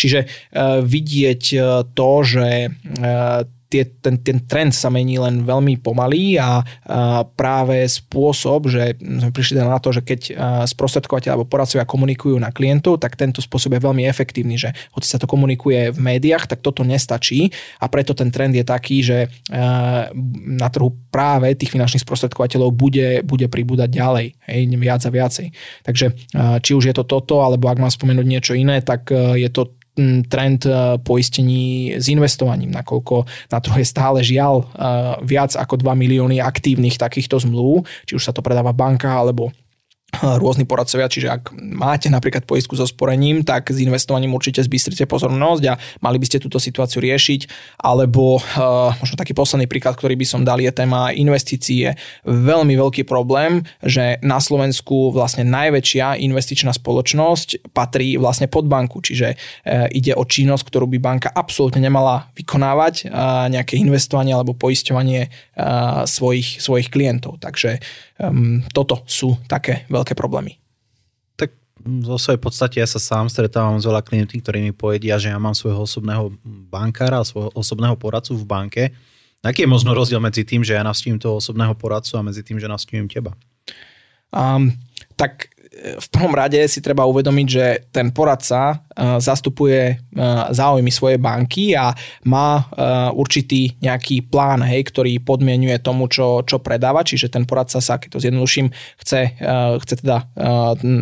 Čiže 0.00 0.24
uh, 0.24 0.80
vidieť 0.80 1.42
uh, 1.52 1.84
to, 1.92 2.10
že 2.24 2.72
uh, 2.72 3.44
tie, 3.68 3.84
ten, 4.00 4.16
ten 4.24 4.42
trend 4.48 4.72
sa 4.72 4.88
mení 4.88 5.20
len 5.20 5.44
veľmi 5.44 5.78
pomalý 5.84 6.40
a, 6.40 6.64
a 6.88 7.22
práve 7.24 7.84
spôsob, 7.84 8.72
že 8.72 8.96
sme 8.98 9.30
prišli 9.30 9.60
na 9.60 9.76
to, 9.76 9.92
že 9.92 10.02
keď 10.02 10.20
sprostredkovateľ 10.64 11.30
alebo 11.36 11.46
poradcovia 11.46 11.84
komunikujú 11.84 12.40
na 12.40 12.48
klientov, 12.48 12.98
tak 12.98 13.14
tento 13.14 13.44
spôsob 13.44 13.76
je 13.76 13.84
veľmi 13.84 14.08
efektívny, 14.08 14.56
že 14.56 14.72
hoci 14.96 15.06
sa 15.06 15.20
to 15.20 15.28
komunikuje 15.28 15.92
v 15.92 15.98
médiách, 16.00 16.48
tak 16.48 16.64
toto 16.64 16.80
nestačí 16.82 17.52
a 17.78 17.86
preto 17.92 18.16
ten 18.16 18.32
trend 18.32 18.56
je 18.56 18.64
taký, 18.64 19.04
že 19.04 19.28
na 20.48 20.68
trhu 20.72 20.96
práve 21.12 21.52
tých 21.54 21.70
finančných 21.72 22.02
sprostredkovateľov 22.02 22.72
bude, 22.72 23.22
bude 23.22 23.46
pribúdať 23.52 23.92
ďalej, 23.92 24.26
hej, 24.48 24.60
viac 24.80 25.02
a 25.04 25.10
viacej. 25.12 25.46
Takže 25.84 26.06
či 26.64 26.72
už 26.72 26.88
je 26.88 26.94
to 26.96 27.04
toto, 27.04 27.44
alebo 27.44 27.68
ak 27.68 27.78
mám 27.78 27.92
spomenúť 27.92 28.26
niečo 28.26 28.52
iné, 28.56 28.80
tak 28.80 29.12
je 29.12 29.48
to 29.52 29.77
trend 30.30 30.64
e, 30.64 30.96
poistení 31.02 31.94
s 31.98 32.06
investovaním, 32.08 32.70
nakoľko 32.72 33.26
na 33.50 33.58
trhu 33.58 33.78
je 33.82 33.86
stále 33.86 34.18
žiaľ 34.22 34.62
e, 34.62 34.64
viac 35.26 35.52
ako 35.58 35.78
2 35.82 35.92
milióny 35.92 36.38
aktívnych 36.38 36.96
takýchto 36.96 37.42
zmluv, 37.42 37.84
či 38.06 38.14
už 38.14 38.22
sa 38.22 38.32
to 38.32 38.40
predáva 38.40 38.72
v 38.72 38.80
bankách 38.80 39.12
alebo 39.14 39.50
rôzni 40.08 40.64
poradcovia, 40.64 41.04
čiže 41.04 41.28
ak 41.28 41.52
máte 41.60 42.08
napríklad 42.08 42.48
poistku 42.48 42.72
so 42.72 42.88
sporením, 42.88 43.44
tak 43.44 43.68
s 43.68 43.76
investovaním 43.76 44.32
určite 44.32 44.64
zbystrite 44.64 45.04
pozornosť 45.04 45.62
a 45.68 45.76
mali 46.00 46.16
by 46.16 46.24
ste 46.24 46.40
túto 46.40 46.56
situáciu 46.56 47.04
riešiť, 47.04 47.44
alebo 47.76 48.40
uh, 48.40 48.96
možno 49.04 49.20
taký 49.20 49.36
posledný 49.36 49.68
príklad, 49.68 50.00
ktorý 50.00 50.16
by 50.16 50.24
som 50.24 50.40
dal 50.48 50.64
je 50.64 50.72
téma 50.72 51.12
investície. 51.12 51.92
Veľmi 52.24 52.72
veľký 52.80 53.04
problém, 53.04 53.68
že 53.84 54.16
na 54.24 54.40
Slovensku 54.40 55.12
vlastne 55.12 55.44
najväčšia 55.44 56.24
investičná 56.24 56.72
spoločnosť 56.72 57.76
patrí 57.76 58.16
vlastne 58.16 58.48
pod 58.48 58.64
banku, 58.64 59.04
čiže 59.04 59.36
uh, 59.36 59.92
ide 59.92 60.16
o 60.16 60.24
činnosť, 60.24 60.72
ktorú 60.72 60.88
by 60.88 60.98
banka 61.04 61.28
absolútne 61.28 61.84
nemala 61.84 62.32
vykonávať, 62.32 63.12
uh, 63.12 63.44
nejaké 63.52 63.76
investovanie 63.76 64.32
alebo 64.32 64.56
poisťovanie 64.56 65.52
svojich, 66.06 66.62
svojich 66.62 66.86
klientov. 66.86 67.42
Takže 67.42 67.82
um, 68.22 68.62
toto 68.70 69.02
sú 69.10 69.34
také 69.50 69.90
veľké 69.98 70.14
problémy. 70.14 70.62
Tak 71.34 71.54
vo 71.82 72.16
svojej 72.16 72.38
podstate 72.38 72.78
ja 72.78 72.88
sa 72.88 73.02
sám 73.02 73.26
stretávam 73.26 73.78
s 73.78 73.86
veľa 73.86 74.02
klientmi, 74.06 74.38
ktorí 74.38 74.58
mi 74.62 74.72
povedia, 74.72 75.18
že 75.18 75.30
ja 75.30 75.38
mám 75.38 75.58
svojho 75.58 75.84
osobného 75.84 76.34
bankára, 76.70 77.26
svojho 77.26 77.50
osobného 77.54 77.98
poradcu 77.98 78.38
v 78.38 78.44
banke. 78.46 78.82
Aký 79.42 79.66
je 79.66 79.70
možno 79.70 79.94
rozdiel 79.94 80.18
medzi 80.18 80.42
tým, 80.42 80.66
že 80.66 80.74
ja 80.74 80.82
navštívim 80.82 81.22
toho 81.22 81.38
osobného 81.38 81.74
poradcu 81.78 82.18
a 82.18 82.26
medzi 82.26 82.42
tým, 82.42 82.58
že 82.58 82.66
navštívim 82.66 83.06
teba? 83.06 83.38
Um, 84.34 84.74
tak 85.14 85.54
v 85.78 86.06
prvom 86.10 86.34
rade 86.34 86.58
si 86.66 86.82
treba 86.82 87.06
uvedomiť, 87.06 87.46
že 87.46 87.66
ten 87.94 88.10
poradca 88.10 88.82
zastupuje 89.22 89.94
uh, 89.94 90.50
záujmy 90.50 90.90
svojej 90.90 91.18
banky 91.22 91.78
a 91.78 91.94
má 92.26 92.62
uh, 92.62 93.14
určitý 93.14 93.78
nejaký 93.78 94.26
plán, 94.26 94.66
hej, 94.66 94.82
ktorý 94.90 95.22
podmienuje 95.22 95.78
tomu, 95.78 96.10
čo, 96.10 96.42
čo 96.42 96.58
predáva, 96.58 97.06
čiže 97.06 97.30
ten 97.30 97.46
poradca 97.46 97.78
sa, 97.78 97.96
keď 97.96 98.18
to 98.18 98.22
zjednoduším, 98.22 98.66
chce, 98.98 99.38
chce 99.82 99.94
teda, 100.02 100.26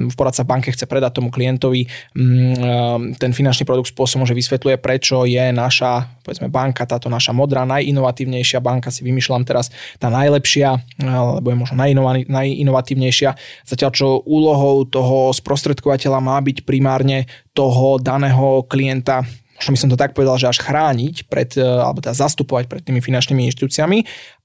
v 0.06 0.14
poradca 0.14 0.44
v 0.44 0.48
banke 0.48 0.68
chce 0.72 0.84
predať 0.84 1.18
tomu 1.18 1.32
klientovi 1.32 1.88
mm, 2.14 3.16
ten 3.16 3.30
finančný 3.32 3.64
produkt 3.64 3.90
spôsobom, 3.90 4.28
že 4.28 4.36
vysvetľuje, 4.36 4.76
prečo 4.76 5.24
je 5.24 5.50
naša 5.52 6.16
povedzme 6.26 6.50
banka, 6.50 6.82
táto 6.82 7.06
naša 7.06 7.30
modrá, 7.30 7.62
najinovatívnejšia 7.62 8.58
banka, 8.58 8.90
si 8.90 9.06
vymýšľam 9.06 9.46
teraz 9.46 9.70
tá 10.02 10.10
najlepšia, 10.10 10.74
alebo 11.06 11.54
je 11.54 11.56
možno 11.62 11.78
najinovatívnejšia, 12.26 13.30
zatiaľ 13.62 13.90
čo 13.94 14.06
úlohou 14.26 14.82
toho 14.90 15.30
sprostredkovateľa 15.30 16.18
má 16.18 16.42
byť 16.42 16.66
primárne 16.66 17.30
toho 17.56 17.96
daného 17.96 18.68
klienta 18.68 19.24
možno 19.56 19.72
by 19.72 19.80
som 19.80 19.90
to 19.92 19.98
tak 19.98 20.12
povedal, 20.12 20.36
že 20.36 20.52
až 20.52 20.60
chrániť 20.60 21.32
pred, 21.32 21.56
e, 21.56 21.64
alebo 21.64 22.04
teda 22.04 22.12
zastupovať 22.12 22.68
pred 22.68 22.82
tými 22.84 23.00
finančnými 23.00 23.48
inštitúciami 23.48 23.98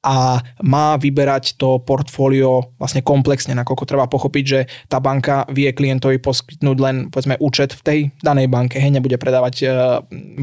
a 0.08 0.40
má 0.66 0.96
vyberať 0.98 1.60
to 1.60 1.84
portfólio 1.84 2.74
vlastne 2.80 3.06
komplexne, 3.06 3.54
nakoľko 3.54 3.84
treba 3.86 4.08
pochopiť, 4.08 4.44
že 4.48 4.60
tá 4.88 4.98
banka 5.04 5.46
vie 5.52 5.70
klientovi 5.76 6.18
poskytnúť 6.18 6.78
len 6.80 6.96
povedzme 7.12 7.38
účet 7.38 7.76
v 7.76 7.82
tej 7.84 8.00
danej 8.24 8.48
banke, 8.48 8.80
hej, 8.80 8.90
nebude 8.90 9.20
predávať 9.20 9.56
e, 9.62 9.66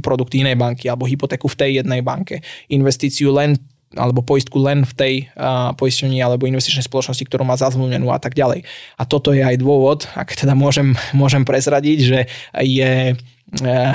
produkty 0.05 0.45
inej 0.45 0.61
banky 0.61 0.87
alebo 0.87 1.09
hypotéku 1.09 1.49
v 1.49 1.59
tej 1.59 1.71
jednej 1.83 2.05
banke, 2.05 2.45
investíciu 2.69 3.33
len 3.33 3.57
alebo 3.97 4.21
poistku 4.21 4.61
len 4.61 4.85
v 4.85 4.93
tej 4.93 5.15
uh, 5.33 5.73
poistení 5.73 6.21
alebo 6.21 6.45
investičnej 6.45 6.85
spoločnosti, 6.85 7.25
ktorú 7.25 7.47
má 7.49 7.57
zazmluvnenú 7.57 8.13
a 8.13 8.21
tak 8.21 8.37
ďalej. 8.37 8.69
A 9.01 9.03
toto 9.09 9.33
je 9.33 9.41
aj 9.41 9.57
dôvod, 9.57 10.05
ak 10.13 10.37
teda 10.37 10.53
môžem, 10.53 10.93
môžem 11.17 11.47
prezradiť, 11.49 11.99
že 12.05 12.19
je 12.61 13.17
Eh, 13.49 13.95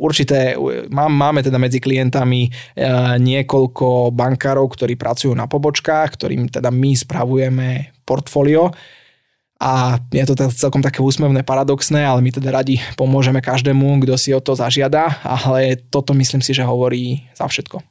určité, 0.00 0.56
máme 0.88 1.44
teda 1.44 1.60
medzi 1.60 1.84
klientami 1.84 2.48
eh, 2.48 3.20
niekoľko 3.20 4.08
bankárov, 4.08 4.72
ktorí 4.72 4.96
pracujú 4.96 5.36
na 5.36 5.44
pobočkách, 5.44 6.16
ktorým 6.16 6.48
teda 6.48 6.72
my 6.72 6.96
spravujeme 6.96 7.92
portfólio 8.08 8.72
a 9.60 10.00
je 10.08 10.24
to 10.24 10.32
teda 10.32 10.48
celkom 10.48 10.80
také 10.80 11.04
úsmevné, 11.04 11.44
paradoxné, 11.44 12.08
ale 12.08 12.24
my 12.24 12.40
teda 12.40 12.48
radi 12.48 12.80
pomôžeme 12.96 13.44
každému, 13.44 14.00
kto 14.00 14.16
si 14.16 14.32
o 14.32 14.40
to 14.40 14.56
zažiada, 14.56 15.20
ale 15.20 15.76
toto 15.92 16.16
myslím 16.16 16.40
si, 16.40 16.56
že 16.56 16.64
hovorí 16.64 17.20
za 17.36 17.44
všetko. 17.44 17.84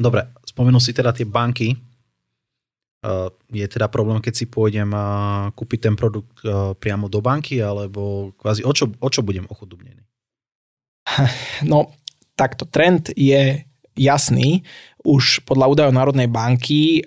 Dobre, 0.00 0.32
spomenul 0.56 0.80
si 0.80 0.96
teda 0.96 1.12
tie 1.12 1.28
banky. 1.28 1.76
Eh, 1.76 3.28
je 3.52 3.66
teda 3.68 3.92
problém, 3.92 4.24
keď 4.24 4.32
si 4.32 4.48
pôjdem 4.48 4.88
kúpiť 5.52 5.78
ten 5.84 5.94
produkt 5.94 6.40
priamo 6.80 7.12
do 7.12 7.20
banky, 7.20 7.60
alebo 7.60 8.32
kvázi 8.40 8.64
o 8.64 8.72
čo, 8.72 8.88
o 8.88 9.08
čo 9.12 9.20
budem 9.20 9.44
ochudobnený? 9.52 10.00
No, 11.68 11.92
takto 12.34 12.64
trend 12.64 13.12
je 13.12 13.64
jasný. 13.94 14.64
Už 15.04 15.44
podľa 15.46 15.66
údajov 15.72 15.94
Národnej 15.94 16.28
banky 16.28 17.04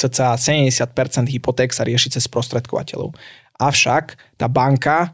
cca 0.00 0.36
70% 0.36 1.28
hypoték 1.28 1.76
sa 1.76 1.84
rieši 1.84 2.16
cez 2.16 2.24
prostredkovateľov. 2.24 3.12
Avšak 3.60 4.16
tá 4.40 4.48
banka 4.48 5.12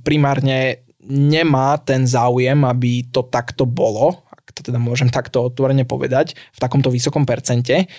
primárne 0.00 0.84
nemá 1.04 1.76
ten 1.84 2.08
záujem, 2.08 2.56
aby 2.64 3.04
to 3.12 3.28
takto 3.28 3.68
bolo, 3.68 4.24
to 4.54 4.62
teda 4.62 4.78
môžem 4.78 5.10
takto 5.10 5.42
otvorene 5.42 5.82
povedať, 5.82 6.38
v 6.54 6.58
takomto 6.62 6.88
vysokom 6.88 7.26
percente. 7.26 7.90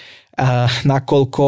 Nakoľko 0.83 1.47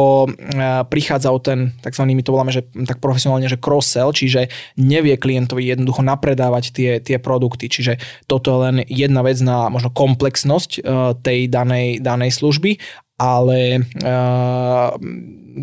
prichádza 0.87 1.29
o 1.31 1.39
ten, 1.43 1.75
tzv. 1.83 2.03
my 2.07 2.23
to 2.23 2.31
voláme, 2.31 2.55
že 2.55 2.63
tak 2.87 3.03
profesionálne, 3.03 3.51
že 3.51 3.59
cross-sell, 3.59 4.15
čiže 4.15 4.47
nevie 4.79 5.19
klientovi 5.19 5.67
jednoducho 5.67 6.07
napredávať 6.07 6.71
tie, 6.71 6.91
tie 7.03 7.19
produkty. 7.19 7.67
Čiže 7.67 7.99
toto 8.31 8.47
je 8.55 8.59
len 8.63 8.75
jedna 8.87 9.27
vec 9.27 9.35
na 9.43 9.67
možno 9.67 9.91
komplexnosť 9.91 10.71
eh, 10.79 10.81
tej 11.19 11.51
danej, 11.51 11.99
danej 11.99 12.31
služby 12.31 12.79
ale 13.17 13.81
uh, 14.05 14.93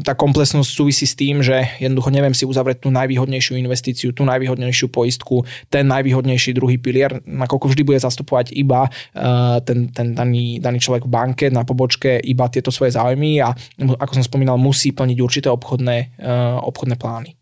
tá 0.02 0.12
komplexnosť 0.18 0.66
súvisí 0.66 1.06
s 1.06 1.14
tým, 1.14 1.38
že 1.38 1.54
jednoducho 1.78 2.11
neviem 2.11 2.34
si 2.34 2.42
uzavrieť 2.42 2.82
tú 2.82 2.90
najvýhodnejšiu 2.90 3.54
investíciu, 3.54 4.11
tú 4.11 4.26
najvýhodnejšiu 4.26 4.90
poistku, 4.90 5.46
ten 5.70 5.87
najvýhodnejší 5.87 6.50
druhý 6.50 6.82
pilier, 6.82 7.23
nakoľko 7.23 7.70
vždy 7.70 7.82
bude 7.87 8.02
zastupovať 8.02 8.50
iba 8.58 8.90
uh, 8.90 9.62
ten, 9.62 9.94
ten 9.94 10.18
daný, 10.18 10.58
daný 10.58 10.82
človek 10.82 11.06
v 11.06 11.14
banke, 11.14 11.46
na 11.54 11.62
pobočke, 11.62 12.18
iba 12.26 12.50
tieto 12.50 12.75
svoje 12.75 12.99
záujmy 12.99 13.38
a 13.38 13.54
ako 14.02 14.12
som 14.18 14.26
spomínal, 14.26 14.58
musí 14.58 14.90
plniť 14.90 15.18
určité 15.23 15.49
obchodné, 15.54 16.18
uh, 16.18 16.58
obchodné 16.58 16.99
plány. 16.99 17.38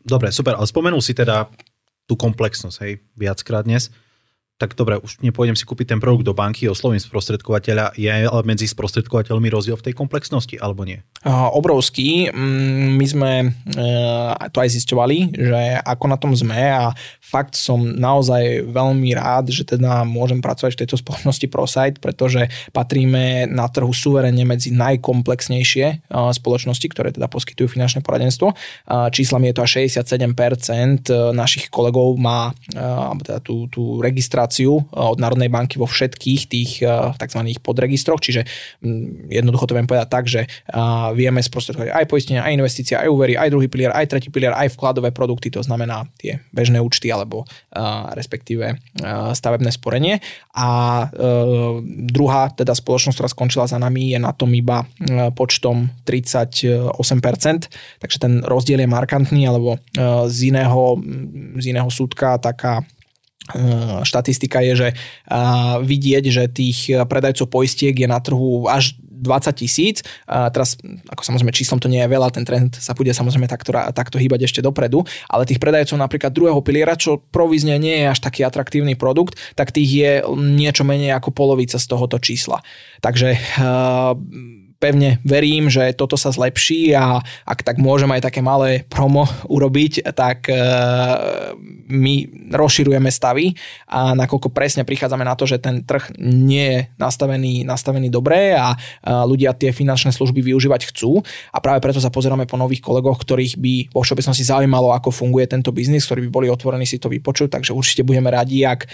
Dobre, 0.00 0.32
super, 0.32 0.56
ale 0.56 0.64
spomenul 0.64 1.04
si 1.04 1.12
teda 1.12 1.52
tú 2.08 2.16
komplexnosť, 2.16 2.76
hej, 2.88 3.04
viackrát 3.12 3.68
dnes. 3.68 3.92
Tak 4.60 4.76
dobre, 4.76 5.00
už 5.00 5.24
nepôjdem 5.24 5.56
si 5.56 5.64
kúpiť 5.64 5.96
ten 5.96 6.00
produkt 6.04 6.28
do 6.28 6.36
banky, 6.36 6.68
oslovím 6.68 7.00
sprostredkovateľa, 7.00 7.96
je 7.96 8.12
ale 8.12 8.44
medzi 8.44 8.68
sprostredkovateľmi 8.68 9.48
rozdiel 9.48 9.80
v 9.80 9.88
tej 9.88 9.94
komplexnosti, 9.96 10.60
alebo 10.60 10.84
nie? 10.84 11.00
Obrovský. 11.24 12.28
Mm, 12.28 13.00
my 13.00 13.06
sme 13.08 13.30
e, 13.40 13.48
to 14.52 14.60
aj 14.60 14.68
zisťovali, 14.76 15.32
že 15.32 15.80
ako 15.80 16.04
na 16.12 16.20
tom 16.20 16.36
sme 16.36 16.60
a 16.60 16.92
fakt 17.24 17.56
som 17.56 17.80
naozaj 17.80 18.68
veľmi 18.68 19.16
rád, 19.16 19.48
že 19.48 19.64
teda 19.64 20.04
môžem 20.04 20.44
pracovať 20.44 20.76
v 20.76 20.80
tejto 20.84 21.00
spoločnosti 21.00 21.46
ProSite, 21.48 21.96
pretože 21.96 22.52
patríme 22.76 23.48
na 23.48 23.64
trhu 23.72 23.96
suverene 23.96 24.44
medzi 24.44 24.76
najkomplexnejšie 24.76 25.86
e, 25.88 25.96
spoločnosti, 26.36 26.84
ktoré 26.92 27.16
teda 27.16 27.32
poskytujú 27.32 27.80
finančné 27.80 28.04
poradenstvo. 28.04 28.52
Číslami 29.08 29.48
je 29.48 29.54
to 29.56 29.64
až 29.64 29.70
67% 29.88 30.36
e, 31.08 31.32
našich 31.32 31.72
kolegov 31.72 32.20
má 32.20 32.52
teda 33.24 33.40
tú, 33.40 33.70
tú 33.70 34.02
registráciu 34.02 34.49
informáciu 34.50 34.82
eh, 34.82 34.98
od 34.98 35.18
Národnej 35.22 35.48
banky 35.48 35.78
vo 35.78 35.86
všetkých 35.86 36.40
tých 36.50 36.70
eh, 36.82 37.14
tzv. 37.14 37.40
podregistroch, 37.62 38.18
čiže 38.18 38.42
mm, 38.82 39.30
jednoducho 39.30 39.70
to 39.70 39.76
viem 39.78 39.86
povedať 39.86 40.08
tak, 40.10 40.26
že 40.26 40.42
eh, 40.44 41.08
vieme 41.14 41.38
sprostredkovať 41.38 41.94
aj 41.94 42.04
poistenia, 42.10 42.42
aj 42.42 42.58
investície, 42.58 42.98
aj 42.98 43.06
úvery, 43.06 43.38
aj 43.38 43.48
druhý 43.54 43.70
pilier, 43.70 43.94
aj 43.94 44.10
tretí 44.10 44.28
pilier, 44.34 44.50
aj 44.52 44.74
vkladové 44.74 45.14
produkty, 45.14 45.54
to 45.54 45.62
znamená 45.62 46.10
tie 46.18 46.42
bežné 46.50 46.82
účty 46.82 47.12
alebo 47.12 47.44
respektíve 48.16 48.80
stavebné 49.36 49.70
sporenie. 49.70 50.18
A 50.56 51.06
druhá 52.10 52.50
teda 52.50 52.72
spoločnosť, 52.74 53.16
ktorá 53.16 53.30
skončila 53.30 53.66
za 53.68 53.78
nami, 53.78 54.16
je 54.16 54.18
na 54.18 54.32
tom 54.32 54.50
iba 54.56 54.82
počtom 55.36 55.90
38%, 56.06 56.90
takže 58.00 58.16
ten 58.18 58.42
rozdiel 58.42 58.82
je 58.82 58.88
markantný, 58.90 59.46
alebo 59.46 59.78
z 60.26 60.38
iného, 60.50 60.98
z 61.60 61.64
iného 61.70 61.90
súdka 61.92 62.40
taká 62.40 62.82
štatistika 64.06 64.62
je, 64.62 64.72
že 64.76 64.88
vidieť, 65.82 66.24
že 66.30 66.44
tých 66.46 66.94
predajcov 67.08 67.50
poistiek 67.50 67.96
je 67.96 68.08
na 68.08 68.20
trhu 68.22 68.68
až 68.70 68.94
20 69.20 69.52
tisíc. 69.52 70.00
Teraz, 70.24 70.80
ako 71.12 71.22
samozrejme, 71.22 71.52
číslom 71.52 71.76
to 71.76 71.92
nie 71.92 72.00
je 72.00 72.08
veľa, 72.08 72.32
ten 72.32 72.48
trend 72.48 72.72
sa 72.80 72.96
bude 72.96 73.12
samozrejme 73.12 73.44
takto, 73.46 73.76
takto 73.92 74.16
hýbať 74.16 74.48
ešte 74.48 74.64
dopredu, 74.64 75.04
ale 75.28 75.44
tých 75.44 75.60
predajcov 75.60 76.00
napríklad 76.00 76.32
druhého 76.32 76.64
piliera, 76.64 76.96
čo 76.96 77.20
provizne 77.20 77.76
nie 77.76 78.00
je 78.00 78.06
až 78.08 78.24
taký 78.24 78.48
atraktívny 78.48 78.96
produkt, 78.96 79.36
tak 79.54 79.76
tých 79.76 79.90
je 79.92 80.12
niečo 80.40 80.88
menej 80.88 81.12
ako 81.20 81.36
polovica 81.36 81.76
z 81.76 81.86
tohoto 81.86 82.16
čísla. 82.16 82.64
Takže 83.04 83.36
uh, 83.60 84.16
pevne 84.80 85.20
verím, 85.28 85.68
že 85.68 85.92
toto 85.92 86.16
sa 86.16 86.32
zlepší 86.32 86.96
a 86.96 87.20
ak 87.44 87.60
tak 87.60 87.76
môžem 87.76 88.08
aj 88.16 88.24
také 88.24 88.40
malé 88.40 88.88
promo 88.88 89.28
urobiť, 89.44 90.08
tak 90.16 90.48
e, 90.48 90.56
my 91.92 92.14
rozširujeme 92.48 93.12
stavy 93.12 93.52
a 93.92 94.16
nakoľko 94.16 94.48
presne 94.48 94.88
prichádzame 94.88 95.20
na 95.20 95.36
to, 95.36 95.44
že 95.44 95.60
ten 95.60 95.84
trh 95.84 96.16
nie 96.18 96.64
je 96.64 96.80
nastavený, 96.96 97.68
nastavený 97.68 98.08
dobre 98.08 98.56
a 98.56 98.72
ľudia 99.04 99.52
tie 99.52 99.70
finančné 99.70 100.16
služby 100.16 100.40
využívať 100.40 100.88
chcú 100.90 101.20
a 101.52 101.58
práve 101.60 101.84
preto 101.84 102.00
sa 102.00 102.08
pozeráme 102.08 102.48
po 102.48 102.56
nových 102.56 102.80
kolegoch, 102.80 103.20
ktorých 103.20 103.60
by 103.60 103.74
vo 103.92 104.00
všeobecnosti 104.00 104.48
zaujímalo, 104.48 104.96
ako 104.96 105.12
funguje 105.12 105.44
tento 105.44 105.70
biznis, 105.76 106.08
ktorí 106.08 106.24
by 106.26 106.30
boli 106.32 106.46
otvorení 106.48 106.88
si 106.88 106.96
to 106.96 107.12
vypočuť, 107.12 107.60
takže 107.60 107.76
určite 107.76 108.02
budeme 108.02 108.32
radi, 108.32 108.64
ak 108.64 108.88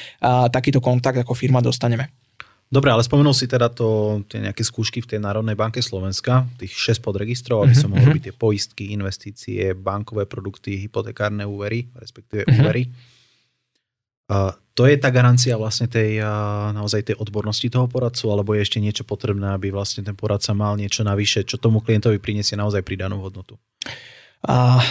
takýto 0.50 0.82
kontakt 0.82 1.22
ako 1.22 1.38
firma 1.38 1.62
dostaneme. 1.62 2.25
Dobre, 2.66 2.90
ale 2.90 3.06
spomenul 3.06 3.30
si 3.30 3.46
teda 3.46 3.70
to, 3.70 4.20
tie 4.26 4.42
nejaké 4.42 4.66
skúšky 4.66 4.98
v 4.98 5.06
tej 5.14 5.20
Národnej 5.22 5.54
banke 5.54 5.78
Slovenska, 5.78 6.50
tých 6.58 6.74
6 6.74 6.98
podregistrov, 6.98 7.62
aby 7.62 7.78
som 7.78 7.94
mohol 7.94 8.02
mhm. 8.02 8.10
robiť 8.10 8.24
tie 8.26 8.34
poistky, 8.34 8.84
investície, 8.90 9.70
bankové 9.78 10.26
produkty, 10.26 10.74
hypotekárne 10.82 11.46
úvery, 11.46 11.86
respektíve 11.94 12.42
uh-huh. 12.42 12.58
úvery. 12.58 12.90
Uh, 14.26 14.50
to 14.74 14.90
je 14.90 14.98
tá 14.98 15.14
garancia 15.14 15.54
vlastne 15.54 15.86
tej, 15.88 16.20
naozaj 16.74 17.08
tej 17.08 17.16
odbornosti 17.16 17.70
toho 17.70 17.86
poradcu, 17.88 18.28
alebo 18.28 18.52
je 18.52 18.66
ešte 18.66 18.82
niečo 18.82 19.08
potrebné, 19.08 19.56
aby 19.56 19.72
vlastne 19.72 20.04
ten 20.04 20.12
poradca 20.12 20.52
mal 20.52 20.74
niečo 20.74 21.00
navyše, 21.06 21.46
čo 21.48 21.56
tomu 21.56 21.80
klientovi 21.80 22.20
priniesie 22.20 22.58
naozaj 22.58 22.84
pridanú 22.84 23.22
hodnotu? 23.22 23.56
Uh, 24.44 24.82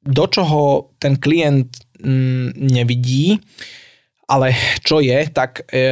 do 0.00 0.24
čoho 0.24 0.94
ten 0.96 1.20
klient 1.20 1.68
mm, 2.00 2.56
nevidí, 2.56 3.36
ale 4.30 4.54
čo 4.86 5.02
je, 5.02 5.26
tak 5.34 5.66
e, 5.74 5.90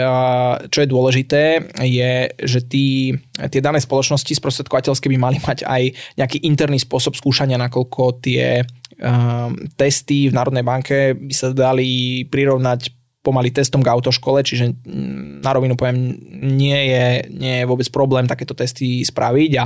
čo 0.70 0.78
je 0.78 0.88
dôležité, 0.88 1.42
je, 1.82 2.30
že 2.38 2.60
tí, 2.70 3.10
tie 3.34 3.58
dané 3.58 3.82
spoločnosti 3.82 4.30
sprostredkovateľské 4.30 5.10
by 5.10 5.18
mali 5.18 5.38
mať 5.42 5.66
aj 5.66 5.82
nejaký 6.14 6.46
interný 6.46 6.78
spôsob 6.78 7.18
skúšania, 7.18 7.58
nakoľko 7.58 8.22
tie 8.22 8.62
um, 9.02 9.58
testy 9.74 10.30
v 10.30 10.36
Národnej 10.38 10.62
banke 10.62 11.18
by 11.18 11.34
sa 11.34 11.50
dali 11.50 12.22
prirovnať 12.30 12.97
pomaly 13.18 13.50
testom 13.50 13.82
k 13.82 13.90
autoškole, 13.90 14.46
čiže 14.46 14.72
mm, 14.72 15.42
na 15.42 15.50
rovinu 15.52 15.74
poviem, 15.74 16.16
nie 16.38 16.78
je, 16.88 17.06
nie 17.34 17.54
je 17.62 17.68
vôbec 17.68 17.84
problém 17.90 18.24
takéto 18.30 18.54
testy 18.54 19.02
spraviť 19.02 19.52
a 19.58 19.64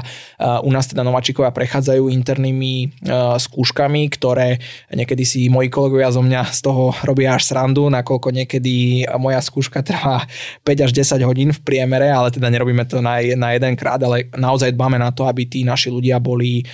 u 0.65 0.71
nás 0.73 0.89
teda 0.89 1.05
nováčikovia 1.05 1.53
prechádzajú 1.53 2.09
internými 2.11 3.05
skúškami, 3.39 4.03
ktoré 4.13 4.59
niekedy 4.91 5.23
si 5.23 5.41
moji 5.53 5.69
kolegovia 5.69 6.11
zo 6.11 6.25
mňa 6.25 6.43
z 6.49 6.61
toho 6.65 6.97
robia 7.05 7.37
až 7.37 7.53
srandu, 7.53 7.87
nakoľko 7.93 8.33
niekedy 8.33 9.05
moja 9.21 9.39
skúška 9.45 9.85
trvá 9.85 10.25
5 10.65 10.85
až 10.89 10.91
10 10.97 11.29
hodín 11.29 11.51
v 11.53 11.61
priemere, 11.61 12.09
ale 12.09 12.33
teda 12.33 12.49
nerobíme 12.49 12.89
to 12.89 13.05
na, 13.05 13.21
na 13.37 13.55
jeden 13.55 13.77
krát, 13.77 14.01
ale 14.03 14.33
naozaj 14.33 14.73
dbáme 14.73 14.97
na 14.97 15.13
to, 15.13 15.29
aby 15.29 15.45
tí 15.47 15.61
naši 15.63 15.93
ľudia 15.93 16.19
boli 16.19 16.65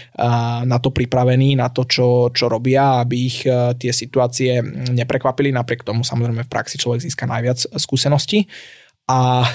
na 0.65 0.79
to 0.79 0.95
pripravení, 0.95 1.59
na 1.59 1.69
to, 1.69 1.85
čo, 1.85 2.31
čo 2.31 2.47
robia, 2.47 3.03
aby 3.03 3.17
ich 3.27 3.43
tie 3.79 3.93
situácie 3.93 4.63
neprekvapili, 4.95 5.51
napriek 5.51 5.83
tomu 5.83 6.07
samozrejme 6.07 6.47
v 6.47 6.51
praxi 6.51 6.68
človek 6.77 7.01
získa 7.01 7.25
najviac 7.25 7.65
skúseností. 7.81 8.45
A 9.09 9.41
e, 9.41 9.49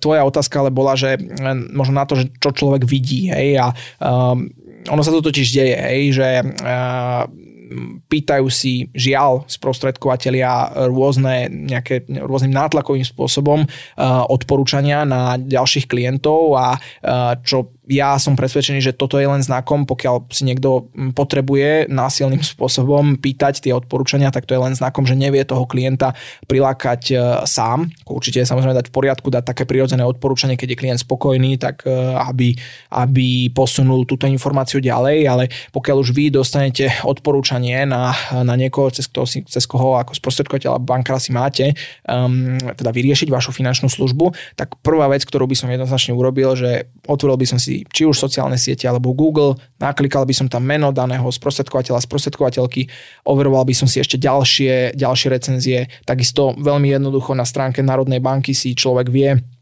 tvoja 0.00 0.24
otázka 0.24 0.64
ale 0.64 0.72
bola, 0.72 0.96
že 0.96 1.20
e, 1.20 1.20
možno 1.76 2.00
na 2.00 2.08
to, 2.08 2.16
že 2.16 2.32
čo 2.40 2.56
človek 2.56 2.88
vidí, 2.88 3.28
hej, 3.28 3.60
a 3.60 3.68
e, 3.68 3.74
ono 4.88 5.02
sa 5.04 5.12
to 5.12 5.20
totiž 5.20 5.48
deje, 5.52 5.76
hej, 5.76 6.02
že 6.16 6.28
e, 6.40 6.44
pýtajú 8.08 8.46
si 8.52 8.88
žiaľ 8.92 9.48
sprostredkovateľia 9.48 10.86
rôzne, 10.88 11.48
nejaké, 11.50 12.06
rôznym 12.08 12.52
nátlakovým 12.52 13.04
spôsobom 13.04 13.64
uh, 13.64 13.68
odporúčania 14.28 15.02
na 15.08 15.36
ďalších 15.40 15.88
klientov 15.88 16.54
a 16.54 16.76
uh, 16.76 17.34
čo 17.42 17.74
ja 17.84 18.16
som 18.16 18.32
presvedčený, 18.32 18.80
že 18.80 18.96
toto 18.96 19.20
je 19.20 19.28
len 19.28 19.44
znakom, 19.44 19.84
pokiaľ 19.84 20.32
si 20.32 20.48
niekto 20.48 20.88
potrebuje 21.12 21.92
násilným 21.92 22.40
spôsobom 22.56 23.20
pýtať 23.20 23.60
tie 23.60 23.72
odporúčania, 23.76 24.32
tak 24.32 24.48
to 24.48 24.56
je 24.56 24.64
len 24.64 24.74
znakom, 24.76 25.04
že 25.04 25.18
nevie 25.18 25.44
toho 25.44 25.68
klienta 25.68 26.16
prilákať 26.48 27.02
e, 27.12 27.14
sám. 27.44 27.92
Určite 28.08 28.40
je 28.40 28.48
samozrejme 28.48 28.76
dať 28.76 28.88
v 28.88 28.94
poriadku, 28.94 29.28
dať 29.28 29.44
také 29.44 29.64
prirodzené 29.68 30.04
odporúčanie, 30.04 30.56
keď 30.56 30.74
je 30.74 30.80
klient 30.80 31.00
spokojný, 31.04 31.60
tak 31.60 31.84
e, 31.84 31.92
aby, 32.16 32.56
aby 32.92 33.52
posunul 33.52 34.08
túto 34.08 34.24
informáciu 34.24 34.80
ďalej, 34.80 35.18
ale 35.28 35.44
pokiaľ 35.72 35.96
už 36.00 36.16
vy 36.16 36.32
dostanete 36.32 36.88
odporúčanie 37.04 37.84
na, 37.84 38.16
na 38.32 38.54
niekoho, 38.56 38.88
cez, 38.88 39.08
kto 39.12 39.28
si, 39.28 39.44
cez 39.44 39.68
koho 39.68 40.00
ako 40.00 40.16
sprostredkovateľ 40.16 40.76
a 40.76 40.80
bankára 40.80 41.20
si 41.20 41.30
máte 41.34 41.76
um, 42.08 42.56
teda 42.56 42.90
vyriešiť 42.90 43.28
vašu 43.28 43.52
finančnú 43.52 43.92
službu, 43.92 44.56
tak 44.56 44.80
prvá 44.80 45.10
vec, 45.12 45.26
ktorú 45.26 45.44
by 45.44 45.56
som 45.58 45.68
jednoznačne 45.68 46.16
urobil, 46.16 46.56
že 46.56 46.88
otvoril 47.04 47.36
by 47.36 47.46
som 47.46 47.58
si 47.60 47.73
či 47.90 48.06
už 48.06 48.14
sociálne 48.14 48.54
siete 48.54 48.86
alebo 48.86 49.10
Google, 49.10 49.58
naklikal 49.82 50.22
by 50.22 50.34
som 50.36 50.46
tam 50.46 50.62
meno 50.62 50.94
daného 50.94 51.26
sprostredkovateľa, 51.26 52.06
sprostredkovateľky, 52.06 52.86
overoval 53.26 53.66
by 53.66 53.74
som 53.74 53.90
si 53.90 53.98
ešte 53.98 54.20
ďalšie, 54.22 54.94
ďalšie 54.94 55.28
recenzie. 55.34 55.90
Takisto 56.06 56.54
veľmi 56.54 56.94
jednoducho 56.94 57.34
na 57.34 57.42
stránke 57.42 57.82
Národnej 57.82 58.22
banky 58.22 58.54
si 58.54 58.78
človek 58.78 59.10
vie 59.10 59.53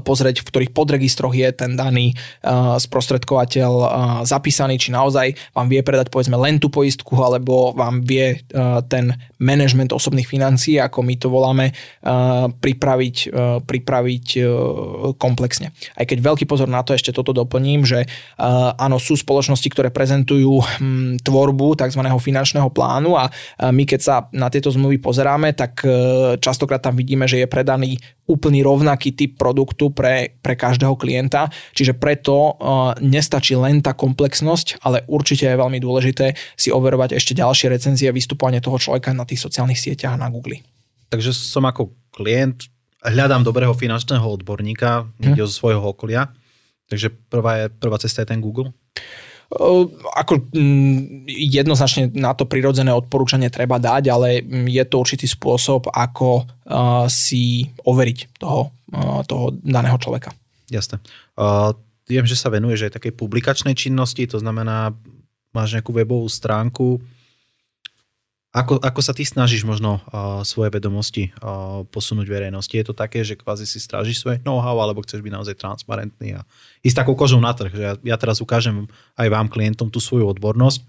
pozrieť, 0.00 0.40
v 0.40 0.48
ktorých 0.48 0.72
podregistroch 0.72 1.36
je 1.36 1.52
ten 1.52 1.76
daný 1.76 2.16
sprostredkovateľ 2.80 3.72
zapísaný, 4.24 4.80
či 4.80 4.88
naozaj 4.96 5.36
vám 5.52 5.68
vie 5.68 5.84
predať 5.84 6.08
povedzme 6.08 6.40
len 6.40 6.56
tú 6.56 6.72
poistku, 6.72 7.12
alebo 7.20 7.76
vám 7.76 8.00
vie 8.00 8.40
ten 8.88 9.12
management 9.36 9.92
osobných 9.92 10.24
financií, 10.24 10.80
ako 10.80 11.04
my 11.04 11.14
to 11.20 11.28
voláme, 11.28 11.66
pripraviť, 12.64 13.16
pripraviť 13.68 14.26
komplexne. 15.20 15.76
Aj 16.00 16.04
keď 16.08 16.18
veľký 16.24 16.48
pozor 16.48 16.72
na 16.72 16.80
to, 16.80 16.96
ešte 16.96 17.12
toto 17.12 17.36
doplním, 17.36 17.84
že 17.84 18.08
áno, 18.80 18.96
sú 18.96 19.20
spoločnosti, 19.20 19.68
ktoré 19.68 19.92
prezentujú 19.92 20.64
hm, 20.64 21.20
tvorbu 21.20 21.76
tzv. 21.76 22.00
finančného 22.00 22.72
plánu 22.72 23.20
a 23.20 23.28
my 23.68 23.84
keď 23.84 24.00
sa 24.00 24.16
na 24.32 24.48
tieto 24.48 24.72
zmluvy 24.72 24.96
pozeráme, 24.96 25.52
tak 25.52 25.84
častokrát 26.40 26.80
tam 26.80 26.96
vidíme, 26.96 27.28
že 27.28 27.44
je 27.44 27.48
predaný 27.50 28.00
úplný 28.28 28.60
rovnaký 28.60 29.16
typ 29.16 29.40
produktu 29.40 29.90
pre, 29.90 30.36
pre 30.44 30.54
každého 30.54 30.94
klienta, 31.00 31.48
čiže 31.72 31.96
preto 31.96 32.54
uh, 32.54 32.92
nestačí 33.00 33.56
len 33.56 33.80
tá 33.80 33.96
komplexnosť, 33.96 34.84
ale 34.84 35.02
určite 35.08 35.48
je 35.48 35.56
veľmi 35.56 35.80
dôležité 35.80 36.36
si 36.54 36.68
overovať 36.68 37.16
ešte 37.16 37.32
ďalšie 37.32 37.72
recenzie 37.72 38.12
vystupovanie 38.12 38.60
toho 38.60 38.76
človeka 38.76 39.16
na 39.16 39.24
tých 39.24 39.40
sociálnych 39.40 39.80
sieťach 39.80 40.14
a 40.14 40.20
na 40.20 40.28
Google. 40.28 40.60
Takže 41.08 41.32
som 41.32 41.64
ako 41.64 41.96
klient, 42.12 42.68
hľadám 43.00 43.42
dobrého 43.42 43.72
finančného 43.72 44.24
odborníka 44.28 45.08
hm. 45.18 45.40
zo 45.48 45.64
svojho 45.64 45.80
okolia, 45.80 46.28
takže 46.92 47.08
prvá, 47.32 47.64
je, 47.64 47.66
prvá 47.72 47.96
cesta 47.96 48.22
je 48.22 48.36
ten 48.36 48.44
Google? 48.44 48.76
Ako 49.48 50.52
jednoznačne 51.24 52.12
na 52.12 52.36
to 52.36 52.44
prirodzené 52.44 52.92
odporúčanie 52.92 53.48
treba 53.48 53.80
dať, 53.80 54.12
ale 54.12 54.44
je 54.68 54.84
to 54.84 55.00
určitý 55.00 55.24
spôsob, 55.24 55.88
ako 55.88 56.44
si 57.08 57.64
overiť 57.80 58.36
toho, 58.36 58.76
toho 59.24 59.44
daného 59.64 59.96
človeka. 59.96 60.36
Jasné. 60.68 61.00
Uh, 61.32 61.72
viem, 62.04 62.28
že 62.28 62.36
sa 62.36 62.52
venuješ 62.52 62.88
aj 62.88 63.00
takej 63.00 63.16
publikačnej 63.16 63.72
činnosti, 63.72 64.28
to 64.28 64.36
znamená, 64.36 64.92
máš 65.56 65.76
nejakú 65.76 65.96
webovú 65.96 66.28
stránku, 66.28 67.00
ako, 68.48 68.80
ako 68.80 69.00
sa 69.04 69.12
ty 69.12 69.28
snažíš 69.28 69.68
možno 69.68 70.00
uh, 70.08 70.40
svoje 70.40 70.72
vedomosti 70.72 71.36
uh, 71.36 71.84
posunúť 71.92 72.24
verejnosti? 72.24 72.72
Je 72.72 72.86
to 72.86 72.96
také, 72.96 73.20
že 73.20 73.36
kvázi 73.36 73.68
si 73.68 73.76
strážiš 73.76 74.24
svoje 74.24 74.40
know-how, 74.40 74.80
alebo 74.80 75.04
chceš 75.04 75.20
byť 75.20 75.32
naozaj 75.36 75.54
transparentný 75.60 76.40
a 76.40 76.48
ísť 76.80 77.04
takou 77.04 77.12
kožou 77.12 77.44
na 77.44 77.52
trh? 77.52 77.68
Že 77.68 77.82
ja, 77.84 77.94
ja 78.00 78.16
teraz 78.16 78.40
ukážem 78.40 78.88
aj 79.20 79.28
vám 79.28 79.52
klientom 79.52 79.92
tú 79.92 80.00
svoju 80.00 80.32
odbornosť 80.32 80.80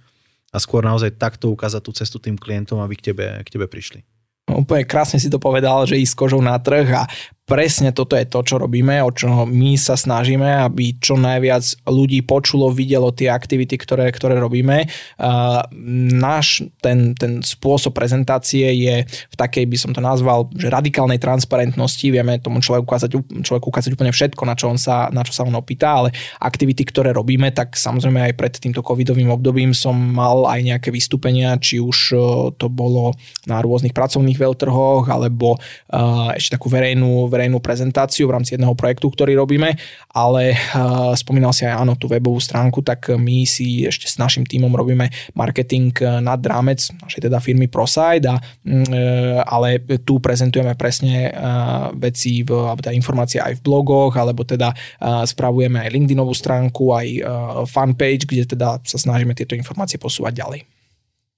a 0.56 0.58
skôr 0.58 0.88
naozaj 0.88 1.20
takto 1.20 1.52
ukázať 1.52 1.82
tú 1.84 1.92
cestu 1.92 2.18
tým 2.18 2.40
klientom, 2.40 2.80
aby 2.80 2.96
k 2.96 3.12
tebe, 3.12 3.28
k 3.44 3.50
tebe 3.52 3.68
prišli. 3.68 4.08
Úplne 4.50 4.88
krásne 4.88 5.22
si 5.22 5.30
to 5.30 5.38
povedal, 5.38 5.86
že 5.86 6.00
ísť 6.00 6.16
kožou 6.18 6.42
na 6.42 6.58
trh 6.58 6.90
a 6.96 7.06
presne 7.50 7.90
toto 7.90 8.14
je 8.14 8.30
to, 8.30 8.46
čo 8.46 8.62
robíme, 8.62 9.02
o 9.02 9.10
čo 9.10 9.50
my 9.50 9.74
sa 9.74 9.98
snažíme, 9.98 10.70
aby 10.70 11.02
čo 11.02 11.18
najviac 11.18 11.90
ľudí 11.90 12.22
počulo, 12.22 12.70
videlo 12.70 13.10
tie 13.10 13.34
aktivity, 13.34 13.74
ktoré, 13.74 14.14
ktoré 14.14 14.38
robíme. 14.38 14.86
Uh, 15.18 15.66
náš 16.14 16.70
ten, 16.78 17.18
ten 17.18 17.42
spôsob 17.42 17.98
prezentácie 17.98 18.70
je 18.70 18.96
v 19.10 19.36
takej, 19.36 19.66
by 19.66 19.78
som 19.82 19.92
to 19.98 19.98
nazval, 19.98 20.46
že 20.54 20.70
radikálnej 20.70 21.18
transparentnosti. 21.18 22.06
Vieme 22.06 22.38
tomu 22.38 22.62
človeku 22.62 22.86
ukázať, 22.86 23.10
človeku 23.42 23.68
ukázať 23.74 23.98
úplne 23.98 24.14
všetko, 24.14 24.46
na 24.46 24.54
čo, 24.54 24.70
on 24.70 24.78
sa, 24.78 25.10
na 25.10 25.26
čo 25.26 25.34
sa 25.34 25.42
on 25.42 25.58
opýta, 25.58 26.06
ale 26.06 26.14
aktivity, 26.38 26.86
ktoré 26.86 27.18
robíme, 27.18 27.50
tak 27.50 27.74
samozrejme 27.74 28.30
aj 28.30 28.34
pred 28.38 28.54
týmto 28.62 28.86
covidovým 28.86 29.34
obdobím 29.34 29.74
som 29.74 29.98
mal 29.98 30.46
aj 30.46 30.60
nejaké 30.62 30.90
vystúpenia, 30.94 31.58
či 31.58 31.82
už 31.82 31.98
to 32.62 32.68
bolo 32.70 33.18
na 33.50 33.58
rôznych 33.64 33.98
pracovných 33.98 34.38
veľtrhoch, 34.38 35.10
alebo 35.10 35.58
uh, 35.58 36.30
ešte 36.38 36.60
takú 36.60 36.70
verejnú, 36.70 37.26
verejnú 37.26 37.39
prezentáciu 37.64 38.28
v 38.28 38.36
rámci 38.36 38.60
jedného 38.60 38.76
projektu, 38.76 39.08
ktorý 39.08 39.40
robíme, 39.40 39.80
ale 40.12 40.52
uh, 40.52 41.16
spomínal 41.16 41.56
si 41.56 41.64
aj 41.64 41.80
áno 41.80 41.96
tú 41.96 42.12
webovú 42.12 42.44
stránku, 42.44 42.84
tak 42.84 43.16
my 43.16 43.48
si 43.48 43.88
ešte 43.88 44.12
s 44.12 44.20
našim 44.20 44.44
týmom 44.44 44.74
robíme 44.76 45.08
marketing 45.38 45.96
eh, 46.04 46.20
nad 46.20 46.44
rámec 46.44 46.84
našej 47.00 47.30
teda 47.30 47.40
firmy 47.40 47.72
ProSide, 47.72 48.28
a, 48.28 48.36
uh, 48.36 49.40
ale 49.48 49.80
tu 50.04 50.20
prezentujeme 50.20 50.76
presne 50.76 51.32
veci, 51.96 52.42
v, 52.42 52.50
alebo 52.52 52.82
teda 52.82 52.96
informácie 52.96 53.40
aj 53.40 53.62
v 53.62 53.64
blogoch, 53.64 54.18
alebo 54.18 54.42
teda 54.42 54.74
spravujeme 55.28 55.86
aj 55.86 55.94
LinkedInovú 55.94 56.34
stránku, 56.34 56.92
aj 56.96 57.08
fanpage, 57.70 58.26
kde 58.26 58.56
teda 58.56 58.82
sa 58.82 58.98
snažíme 58.98 59.38
tieto 59.38 59.54
informácie 59.54 60.02
posúvať 60.02 60.34
ďalej. 60.34 60.60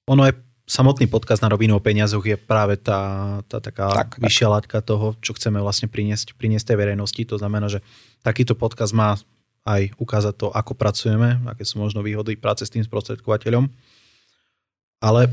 Ono 0.10 0.24
je 0.26 0.34
samotný 0.66 1.10
podcast 1.10 1.42
na 1.44 1.52
rovinu 1.52 1.78
o 1.78 1.84
peniazoch 1.84 2.24
je 2.24 2.38
práve 2.38 2.80
tá, 2.80 3.40
tá 3.46 3.60
taká 3.60 3.92
tak, 3.92 4.10
vyššia 4.22 4.48
tak. 4.48 4.54
látka 4.56 4.78
toho, 4.82 5.14
čo 5.20 5.36
chceme 5.36 5.60
vlastne 5.60 5.92
priniesť, 5.92 6.38
priniesť 6.38 6.74
tej 6.74 6.78
verejnosti. 6.80 7.22
To 7.28 7.38
znamená, 7.38 7.68
že 7.68 7.84
takýto 8.22 8.56
podcast 8.56 8.96
má 8.96 9.20
aj 9.62 9.94
ukázať 10.02 10.34
to, 10.38 10.48
ako 10.50 10.74
pracujeme, 10.74 11.38
aké 11.46 11.62
sú 11.62 11.78
možno 11.78 12.02
výhody 12.02 12.34
práce 12.34 12.66
s 12.66 12.74
tým 12.74 12.82
sprostredkovateľom. 12.82 13.70
Ale 15.02 15.30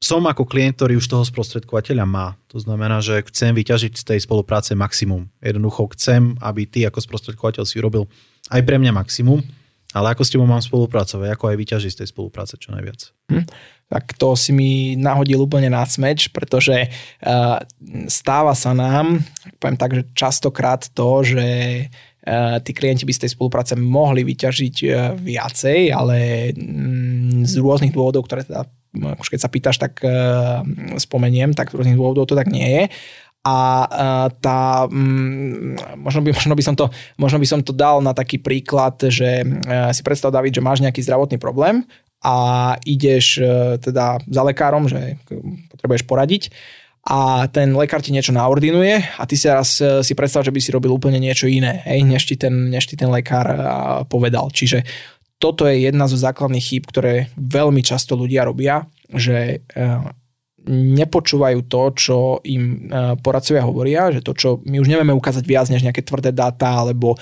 som 0.00 0.24
ako 0.24 0.48
klient, 0.48 0.80
ktorý 0.80 0.96
už 0.96 1.06
toho 1.12 1.24
sprostredkovateľa 1.28 2.08
má. 2.08 2.32
To 2.48 2.56
znamená, 2.56 3.04
že 3.04 3.20
chcem 3.28 3.52
vyťažiť 3.52 3.92
z 4.00 4.04
tej 4.06 4.18
spolupráce 4.24 4.72
maximum. 4.72 5.28
Jednoducho 5.44 5.92
chcem, 5.92 6.40
aby 6.40 6.64
ty 6.64 6.88
ako 6.88 7.04
sprostredkovateľ 7.04 7.68
si 7.68 7.76
urobil 7.76 8.08
aj 8.48 8.64
pre 8.64 8.80
mňa 8.80 8.96
maximum, 8.96 9.44
ale 9.90 10.14
ako 10.14 10.22
s 10.22 10.30
tebou 10.30 10.46
mám 10.46 10.62
spolupracovať, 10.62 11.34
ako 11.34 11.44
aj 11.50 11.56
vyťažiť 11.58 11.90
z 11.90 11.98
tej 12.02 12.08
spolupráce 12.14 12.54
čo 12.54 12.70
najviac. 12.70 13.10
Hm? 13.30 13.44
Tak 13.90 14.14
to 14.14 14.38
si 14.38 14.54
mi 14.54 14.94
nahodil 14.94 15.42
úplne 15.42 15.66
na 15.66 15.82
smeč, 15.82 16.30
pretože 16.30 16.86
uh, 16.86 17.58
stáva 18.06 18.54
sa 18.54 18.70
nám, 18.70 19.18
poviem 19.58 19.78
tak, 19.78 19.90
že 19.98 20.02
častokrát 20.14 20.86
to, 20.94 21.26
že 21.26 21.46
uh, 21.90 22.62
tí 22.62 22.70
klienti 22.70 23.02
by 23.02 23.10
z 23.10 23.26
tej 23.26 23.30
spolupráce 23.34 23.74
mohli 23.74 24.22
vyťažiť 24.22 24.76
uh, 24.86 24.94
viacej, 25.18 25.90
ale 25.90 26.50
um, 26.54 27.42
z 27.42 27.58
rôznych 27.58 27.90
dôvodov, 27.90 28.30
ktoré 28.30 28.46
teda 28.46 28.70
keď 28.90 29.38
sa 29.38 29.46
pýtaš, 29.46 29.78
tak 29.78 30.02
uh, 30.02 30.66
spomeniem, 30.98 31.54
tak 31.54 31.70
z 31.70 31.78
rôznych 31.78 31.98
dôvodov 31.98 32.26
to 32.26 32.34
tak 32.34 32.50
nie 32.50 32.66
je 32.66 32.84
a 33.40 33.56
tá, 34.40 34.84
mm, 34.84 35.96
možno 35.96 36.20
by, 36.20 36.30
možno, 36.36 36.52
by 36.52 36.64
som 36.64 36.74
to, 36.76 36.92
možno 37.16 37.40
by 37.40 37.46
som 37.48 37.60
to 37.64 37.72
dal 37.72 38.04
na 38.04 38.12
taký 38.12 38.36
príklad, 38.36 39.00
že 39.00 39.44
si 39.96 40.02
predstav, 40.04 40.28
David, 40.28 40.60
že 40.60 40.64
máš 40.64 40.84
nejaký 40.84 41.00
zdravotný 41.00 41.40
problém 41.40 41.88
a 42.20 42.36
ideš 42.84 43.40
e, 43.40 43.80
teda 43.80 44.20
za 44.28 44.42
lekárom, 44.44 44.84
že 44.88 45.16
potrebuješ 45.72 46.04
poradiť 46.04 46.42
a 47.08 47.48
ten 47.48 47.72
lekár 47.72 48.04
ti 48.04 48.12
niečo 48.12 48.36
naordinuje 48.36 49.00
a 49.16 49.22
ty 49.24 49.40
si 49.40 49.48
raz 49.48 49.80
e, 49.80 50.04
si 50.04 50.12
predstav, 50.12 50.44
že 50.44 50.52
by 50.52 50.60
si 50.60 50.68
robil 50.68 50.92
úplne 50.92 51.16
niečo 51.16 51.48
iné, 51.48 51.80
hej, 51.88 52.04
než, 52.04 52.28
ti 52.28 52.36
ten, 52.36 52.68
než 52.68 52.92
ti 52.92 53.00
ten 53.00 53.08
lekár 53.08 53.48
e, 53.48 53.58
povedal. 54.04 54.52
Čiže 54.52 54.84
toto 55.40 55.64
je 55.64 55.88
jedna 55.88 56.04
zo 56.04 56.20
základných 56.20 56.60
chýb, 56.60 56.84
ktoré 56.84 57.32
veľmi 57.40 57.80
často 57.80 58.12
ľudia 58.12 58.44
robia, 58.44 58.84
že 59.08 59.64
nepočúvajú 60.68 61.64
to, 61.66 61.82
čo 61.96 62.18
im 62.44 62.86
e, 62.88 63.16
poradcovia 63.20 63.64
hovoria, 63.64 64.12
že 64.12 64.20
to, 64.20 64.36
čo 64.36 64.48
my 64.68 64.76
už 64.76 64.88
nevieme 64.92 65.16
ukázať 65.16 65.44
viac 65.48 65.66
než 65.72 65.80
nejaké 65.80 66.04
tvrdé 66.04 66.36
dáta, 66.36 66.84
alebo 66.84 67.16
e, 67.16 67.18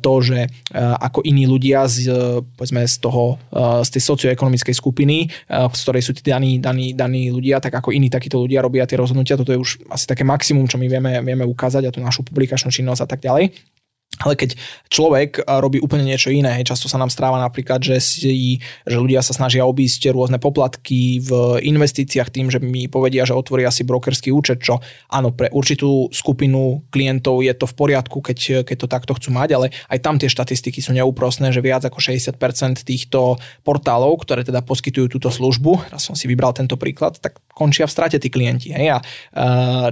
to, 0.00 0.12
že 0.24 0.38
e, 0.44 0.48
ako 0.76 1.20
iní 1.28 1.44
ľudia 1.44 1.84
z, 1.84 2.08
povedzme, 2.56 2.84
z, 2.88 2.96
toho, 3.00 3.36
z 3.84 3.88
tej 3.92 4.02
socioekonomickej 4.02 4.74
skupiny, 4.74 5.28
z 5.48 5.80
ktorej 5.84 6.02
sú 6.04 6.12
tí 6.16 6.24
daní, 6.24 6.58
daní, 6.58 6.92
daní 6.96 7.30
ľudia, 7.30 7.60
tak 7.60 7.74
ako 7.76 7.92
iní 7.92 8.08
takíto 8.08 8.40
ľudia 8.40 8.64
robia 8.64 8.88
tie 8.88 8.98
rozhodnutia. 8.98 9.38
Toto 9.38 9.52
je 9.52 9.60
už 9.60 9.84
asi 9.88 10.04
také 10.08 10.24
maximum, 10.24 10.66
čo 10.66 10.80
my 10.80 10.86
vieme, 10.88 11.20
vieme 11.22 11.44
ukázať 11.44 11.88
a 11.88 11.94
tú 11.94 12.00
našu 12.00 12.24
publikačnú 12.26 12.72
činnosť 12.72 13.02
a 13.04 13.08
tak 13.08 13.20
ďalej. 13.24 13.77
Ale 14.22 14.34
keď 14.34 14.58
človek 14.90 15.46
robí 15.46 15.78
úplne 15.78 16.06
niečo 16.06 16.32
iné, 16.32 16.60
často 16.66 16.90
sa 16.90 16.98
nám 16.98 17.12
stráva 17.12 17.38
napríklad, 17.38 17.78
že, 17.82 17.96
si, 18.02 18.58
že 18.82 18.96
ľudia 18.98 19.22
sa 19.22 19.36
snažia 19.36 19.62
obísť 19.62 20.10
rôzne 20.10 20.42
poplatky 20.42 21.22
v 21.22 21.62
investíciách 21.62 22.30
tým, 22.32 22.50
že 22.50 22.58
mi 22.58 22.90
povedia, 22.90 23.22
že 23.24 23.36
otvoria 23.36 23.70
si 23.70 23.86
brokerský 23.86 24.34
účet, 24.34 24.58
čo 24.58 24.82
áno, 25.10 25.30
pre 25.30 25.50
určitú 25.54 26.10
skupinu 26.10 26.82
klientov 26.90 27.40
je 27.46 27.54
to 27.54 27.66
v 27.70 27.74
poriadku, 27.78 28.18
keď, 28.18 28.66
keď 28.66 28.76
to 28.76 28.88
takto 28.90 29.12
chcú 29.14 29.30
mať, 29.34 29.48
ale 29.54 29.66
aj 29.88 29.98
tam 30.02 30.18
tie 30.18 30.30
štatistiky 30.30 30.82
sú 30.82 30.90
neúprosné, 30.94 31.54
že 31.54 31.62
viac 31.62 31.86
ako 31.86 32.02
60% 32.02 32.34
týchto 32.82 33.38
portálov, 33.62 34.18
ktoré 34.26 34.42
teda 34.42 34.62
poskytujú 34.66 35.06
túto 35.18 35.30
službu, 35.30 35.90
raz 35.94 36.04
som 36.04 36.18
si 36.18 36.26
vybral 36.26 36.52
tento 36.52 36.74
príklad, 36.74 37.18
tak 37.22 37.38
končia 37.58 37.90
v 37.90 37.94
strate 37.98 38.22
tí 38.22 38.30
klienti. 38.30 38.70
Hej? 38.70 38.94
A 38.94 38.98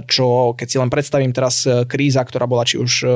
čo 0.07 0.55
keď 0.55 0.67
si 0.71 0.77
len 0.79 0.87
predstavím 0.87 1.35
teraz 1.35 1.67
e, 1.67 1.83
kríza, 1.83 2.23
ktorá 2.23 2.47
bola 2.47 2.63
či 2.63 2.79
už 2.79 2.91
e, 3.03 3.07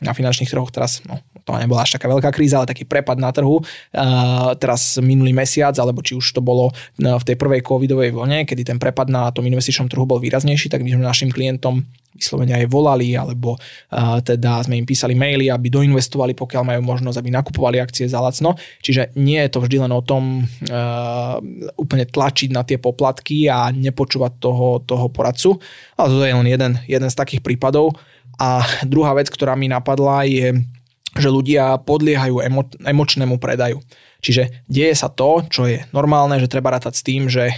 na 0.00 0.16
finančných 0.16 0.48
trhoch 0.48 0.72
teraz, 0.72 1.04
no, 1.04 1.20
to 1.48 1.56
nebola 1.56 1.84
až 1.84 1.96
taká 1.96 2.12
veľká 2.12 2.28
kríza, 2.32 2.60
ale 2.60 2.68
taký 2.68 2.84
prepad 2.84 3.16
na 3.16 3.32
trhu 3.32 3.64
uh, 3.64 4.52
teraz 4.60 5.00
minulý 5.00 5.32
mesiac, 5.32 5.72
alebo 5.80 6.04
či 6.04 6.12
už 6.12 6.36
to 6.36 6.44
bolo 6.44 6.68
v 7.00 7.24
tej 7.24 7.40
prvej 7.40 7.64
covidovej 7.64 8.12
vlne, 8.12 8.44
kedy 8.44 8.68
ten 8.68 8.76
prepad 8.76 9.08
na 9.08 9.32
tom 9.32 9.48
investičnom 9.48 9.88
trhu 9.88 10.04
bol 10.04 10.20
výraznejší, 10.20 10.68
tak 10.68 10.84
my 10.84 10.92
sme 10.92 11.08
našim 11.08 11.32
klientom 11.32 11.88
vyslovene 12.18 12.58
aj 12.58 12.66
volali, 12.66 13.14
alebo 13.14 13.54
teda 14.26 14.66
sme 14.66 14.82
im 14.82 14.84
písali 14.84 15.14
maily, 15.14 15.46
aby 15.48 15.70
doinvestovali, 15.70 16.34
pokiaľ 16.34 16.62
majú 16.66 16.82
možnosť, 16.82 17.16
aby 17.22 17.30
nakupovali 17.30 17.78
akcie 17.78 18.10
za 18.10 18.18
lacno. 18.18 18.58
Čiže 18.82 19.14
nie 19.14 19.38
je 19.38 19.50
to 19.54 19.62
vždy 19.62 19.86
len 19.86 19.92
o 19.94 20.02
tom 20.02 20.42
úplne 21.78 22.04
tlačiť 22.10 22.50
na 22.50 22.66
tie 22.66 22.82
poplatky 22.82 23.46
a 23.46 23.70
nepočúvať 23.70 24.42
toho, 24.42 24.82
toho 24.82 25.06
poradcu, 25.14 25.62
ale 25.94 26.08
to 26.10 26.26
je 26.26 26.34
len 26.34 26.48
jeden, 26.50 26.72
jeden 26.90 27.08
z 27.08 27.16
takých 27.16 27.46
prípadov. 27.46 27.94
A 28.38 28.66
druhá 28.82 29.14
vec, 29.14 29.30
ktorá 29.30 29.54
mi 29.54 29.70
napadla 29.70 30.26
je, 30.26 30.58
že 31.18 31.28
ľudia 31.32 31.80
podliehajú 31.82 32.42
emo- 32.44 32.78
emočnému 32.84 33.40
predaju. 33.42 33.82
Čiže 34.18 34.66
deje 34.66 34.94
sa 34.98 35.06
to, 35.06 35.46
čo 35.46 35.70
je 35.70 35.82
normálne, 35.94 36.38
že 36.42 36.50
treba 36.50 36.74
rátať 36.74 36.94
s 36.98 37.06
tým, 37.06 37.30
že 37.30 37.54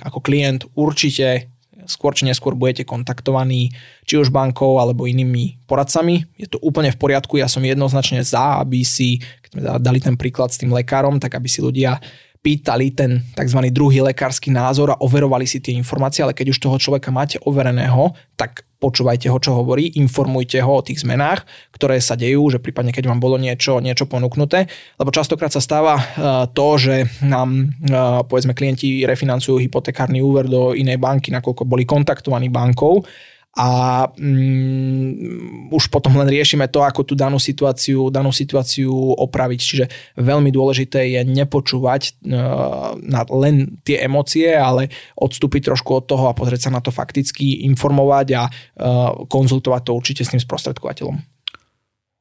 ako 0.00 0.24
klient 0.24 0.64
určite 0.72 1.52
skôr 1.90 2.14
či 2.14 2.22
neskôr 2.22 2.54
budete 2.54 2.86
kontaktovaní 2.86 3.74
či 4.06 4.14
už 4.16 4.30
bankou 4.30 4.78
alebo 4.78 5.10
inými 5.10 5.58
poradcami. 5.66 6.22
Je 6.38 6.46
to 6.46 6.62
úplne 6.62 6.94
v 6.94 6.98
poriadku, 6.98 7.42
ja 7.42 7.50
som 7.50 7.66
jednoznačne 7.66 8.22
za, 8.22 8.62
aby 8.62 8.86
si, 8.86 9.18
keď 9.18 9.50
sme 9.50 9.60
dali 9.82 9.98
ten 9.98 10.14
príklad 10.14 10.54
s 10.54 10.62
tým 10.62 10.70
lekárom, 10.70 11.18
tak 11.18 11.34
aby 11.34 11.50
si 11.50 11.58
ľudia 11.58 11.98
pýtali 12.40 12.96
ten 12.96 13.20
tzv. 13.36 13.60
druhý 13.68 14.00
lekársky 14.00 14.48
názor 14.48 14.96
a 14.96 15.00
overovali 15.04 15.44
si 15.44 15.60
tie 15.60 15.76
informácie, 15.76 16.24
ale 16.24 16.32
keď 16.32 16.56
už 16.56 16.58
toho 16.58 16.76
človeka 16.80 17.12
máte 17.12 17.36
overeného, 17.44 18.16
tak 18.40 18.64
počúvajte 18.80 19.28
ho, 19.28 19.36
čo 19.36 19.52
hovorí, 19.60 19.92
informujte 20.00 20.56
ho 20.64 20.80
o 20.80 20.84
tých 20.84 21.04
zmenách, 21.04 21.44
ktoré 21.76 22.00
sa 22.00 22.16
dejú, 22.16 22.48
že 22.48 22.56
prípadne 22.56 22.96
keď 22.96 23.12
vám 23.12 23.20
bolo 23.20 23.36
niečo, 23.36 23.76
niečo 23.84 24.08
ponúknuté, 24.08 24.72
lebo 24.96 25.12
častokrát 25.12 25.52
sa 25.52 25.60
stáva 25.60 26.00
uh, 26.00 26.48
to, 26.48 26.80
že 26.80 27.04
nám 27.20 27.68
uh, 27.68 28.24
povedzme 28.24 28.56
klienti 28.56 29.04
refinancujú 29.04 29.60
hypotekárny 29.60 30.24
úver 30.24 30.48
do 30.48 30.72
inej 30.72 30.96
banky, 30.96 31.28
nakoľko 31.28 31.68
boli 31.68 31.84
kontaktovaní 31.84 32.48
bankou 32.48 33.04
a 33.50 33.68
mm, 34.14 35.74
už 35.74 35.90
potom 35.90 36.14
len 36.22 36.30
riešime 36.30 36.70
to, 36.70 36.86
ako 36.86 37.02
tú 37.02 37.18
danú 37.18 37.42
situáciu, 37.42 38.06
danú 38.06 38.30
situáciu 38.30 38.94
opraviť. 38.94 39.58
Čiže 39.58 39.84
veľmi 40.22 40.54
dôležité 40.54 41.18
je 41.18 41.20
nepočúvať 41.26 42.02
uh, 42.30 42.94
na 43.02 43.26
len 43.26 43.82
tie 43.82 44.06
emócie, 44.06 44.54
ale 44.54 44.86
odstúpiť 45.18 45.66
trošku 45.66 45.90
od 45.98 46.04
toho 46.06 46.30
a 46.30 46.36
pozrieť 46.36 46.70
sa 46.70 46.74
na 46.74 46.78
to 46.78 46.94
fakticky, 46.94 47.66
informovať 47.66 48.26
a 48.38 48.42
uh, 48.46 49.26
konzultovať 49.26 49.82
to 49.82 49.92
určite 49.98 50.22
s 50.22 50.30
tým 50.30 50.42
sprostredkovateľom. 50.42 51.18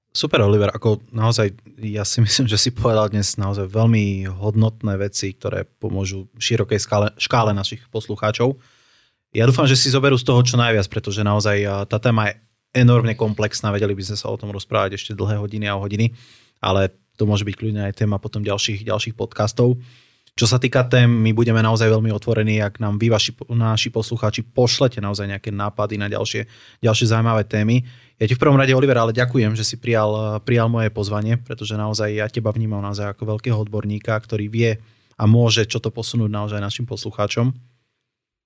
Super, 0.09 0.41
Oliver, 0.41 0.73
ako 0.73 1.05
naozaj, 1.13 1.53
ja 1.77 2.01
si 2.01 2.21
myslím, 2.25 2.49
že 2.49 2.57
si 2.57 2.73
povedal 2.73 3.13
dnes 3.13 3.37
naozaj 3.37 3.69
veľmi 3.69 4.25
hodnotné 4.33 4.97
veci, 4.97 5.37
ktoré 5.37 5.69
pomôžu 5.77 6.25
širokej 6.41 6.81
škále, 6.81 7.07
škále 7.21 7.53
našich 7.53 7.85
poslucháčov. 7.93 8.57
Ja 9.29 9.45
dúfam, 9.45 9.69
že 9.69 9.77
si 9.77 9.93
zoberú 9.93 10.17
z 10.17 10.25
toho 10.25 10.41
čo 10.41 10.57
najviac, 10.57 10.89
pretože 10.89 11.21
naozaj 11.21 11.85
tá 11.85 12.01
téma 12.01 12.33
je 12.33 12.41
enormne 12.73 13.13
komplexná, 13.13 13.69
vedeli 13.69 13.93
by 13.93 14.01
sme 14.01 14.17
sa 14.17 14.33
o 14.33 14.37
tom 14.37 14.49
rozprávať 14.49 14.97
ešte 14.97 15.13
dlhé 15.13 15.37
hodiny 15.37 15.69
a 15.69 15.77
hodiny, 15.77 16.17
ale 16.57 16.93
to 17.13 17.29
môže 17.29 17.45
byť 17.45 17.55
kľudne 17.57 17.81
aj 17.85 17.93
téma 17.93 18.17
potom 18.17 18.41
ďalších, 18.41 18.81
ďalších 18.81 19.13
podcastov. 19.13 19.77
Čo 20.33 20.45
sa 20.47 20.55
týka 20.55 20.87
tém, 20.87 21.09
my 21.09 21.35
budeme 21.35 21.59
naozaj 21.59 21.91
veľmi 21.91 22.15
otvorení, 22.15 22.63
ak 22.63 22.79
nám 22.79 22.95
vy, 22.95 23.11
vaši, 23.11 23.35
naši 23.51 23.91
poslucháči, 23.91 24.41
pošlete 24.49 25.03
naozaj 25.03 25.27
nejaké 25.35 25.51
nápady 25.51 25.99
na 25.99 26.07
ďalšie, 26.07 26.47
ďalšie 26.79 27.05
zaujímavé 27.11 27.43
témy. 27.43 27.83
Ja 28.17 28.25
ti 28.25 28.33
v 28.33 28.41
prvom 28.41 28.55
rade, 28.55 28.71
Oliver, 28.71 28.97
ale 28.97 29.11
ďakujem, 29.11 29.53
že 29.53 29.67
si 29.67 29.75
prijal, 29.75 30.39
prijal 30.47 30.71
moje 30.71 30.89
pozvanie, 30.95 31.35
pretože 31.37 31.75
naozaj 31.75 32.17
ja 32.17 32.25
teba 32.31 32.55
vnímam 32.55 32.79
naozaj 32.79 33.13
ako 33.13 33.35
veľkého 33.35 33.57
odborníka, 33.61 34.15
ktorý 34.15 34.47
vie 34.47 34.79
a 35.19 35.23
môže 35.27 35.67
čo 35.67 35.83
to 35.83 35.91
posunúť 35.91 36.31
naozaj 36.31 36.63
našim 36.63 36.87
poslucháčom. 36.87 37.51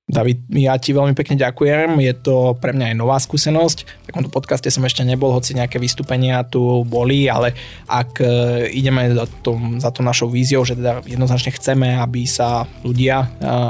David, 0.04 0.52
ja 0.52 0.76
ti 0.76 0.92
veľmi 0.92 1.16
pekne 1.16 1.40
ďakujem, 1.40 1.96
je 2.04 2.14
to 2.20 2.60
pre 2.60 2.76
mňa 2.76 2.92
aj 2.92 2.96
nová 3.00 3.16
skúsenosť. 3.24 4.04
V 4.04 4.06
takomto 4.12 4.28
podcaste 4.28 4.68
som 4.68 4.84
ešte 4.84 5.00
nebol, 5.08 5.32
hoci 5.32 5.56
nejaké 5.56 5.80
vystúpenia 5.80 6.44
tu 6.44 6.84
boli, 6.84 7.32
ale 7.32 7.56
ak 7.88 8.20
e, 8.20 8.28
ideme 8.76 9.16
za, 9.16 9.24
tom, 9.40 9.80
za 9.80 9.96
to 9.96 10.04
našou 10.04 10.28
víziou, 10.28 10.68
že 10.68 10.76
teda 10.76 11.08
jednoznačne 11.08 11.56
chceme, 11.56 11.96
aby 12.04 12.28
sa 12.28 12.68
ľudia 12.84 13.16
e, 13.24 13.28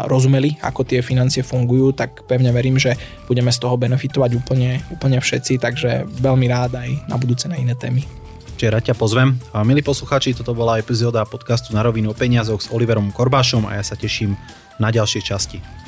rozumeli, 0.09 0.57
ako 0.57 0.81
tie 0.81 1.05
financie 1.05 1.45
fungujú, 1.45 1.93
tak 1.93 2.25
pevne 2.25 2.49
verím, 2.49 2.81
že 2.81 2.97
budeme 3.29 3.53
z 3.53 3.61
toho 3.61 3.77
benefitovať 3.77 4.33
úplne, 4.33 4.81
úplne 4.89 5.21
všetci, 5.21 5.61
takže 5.61 6.09
veľmi 6.17 6.49
rád 6.49 6.81
aj 6.81 7.13
na 7.13 7.15
budúce 7.21 7.45
na 7.45 7.61
iné 7.61 7.77
témy. 7.77 8.09
Čiže 8.57 8.73
rád 8.73 8.83
ťa 8.89 8.97
pozvem. 8.97 9.37
A 9.53 9.61
milí 9.61 9.85
poslucháči, 9.85 10.33
toto 10.33 10.57
bola 10.57 10.81
epizóda 10.81 11.29
podcastu 11.29 11.77
Na 11.77 11.85
rovinu 11.85 12.09
o 12.09 12.17
peniazoch 12.17 12.65
s 12.65 12.71
Oliverom 12.73 13.13
Korbášom 13.13 13.69
a 13.69 13.77
ja 13.77 13.83
sa 13.85 13.93
teším 13.93 14.33
na 14.81 14.89
ďalšie 14.89 15.21
časti. 15.21 15.82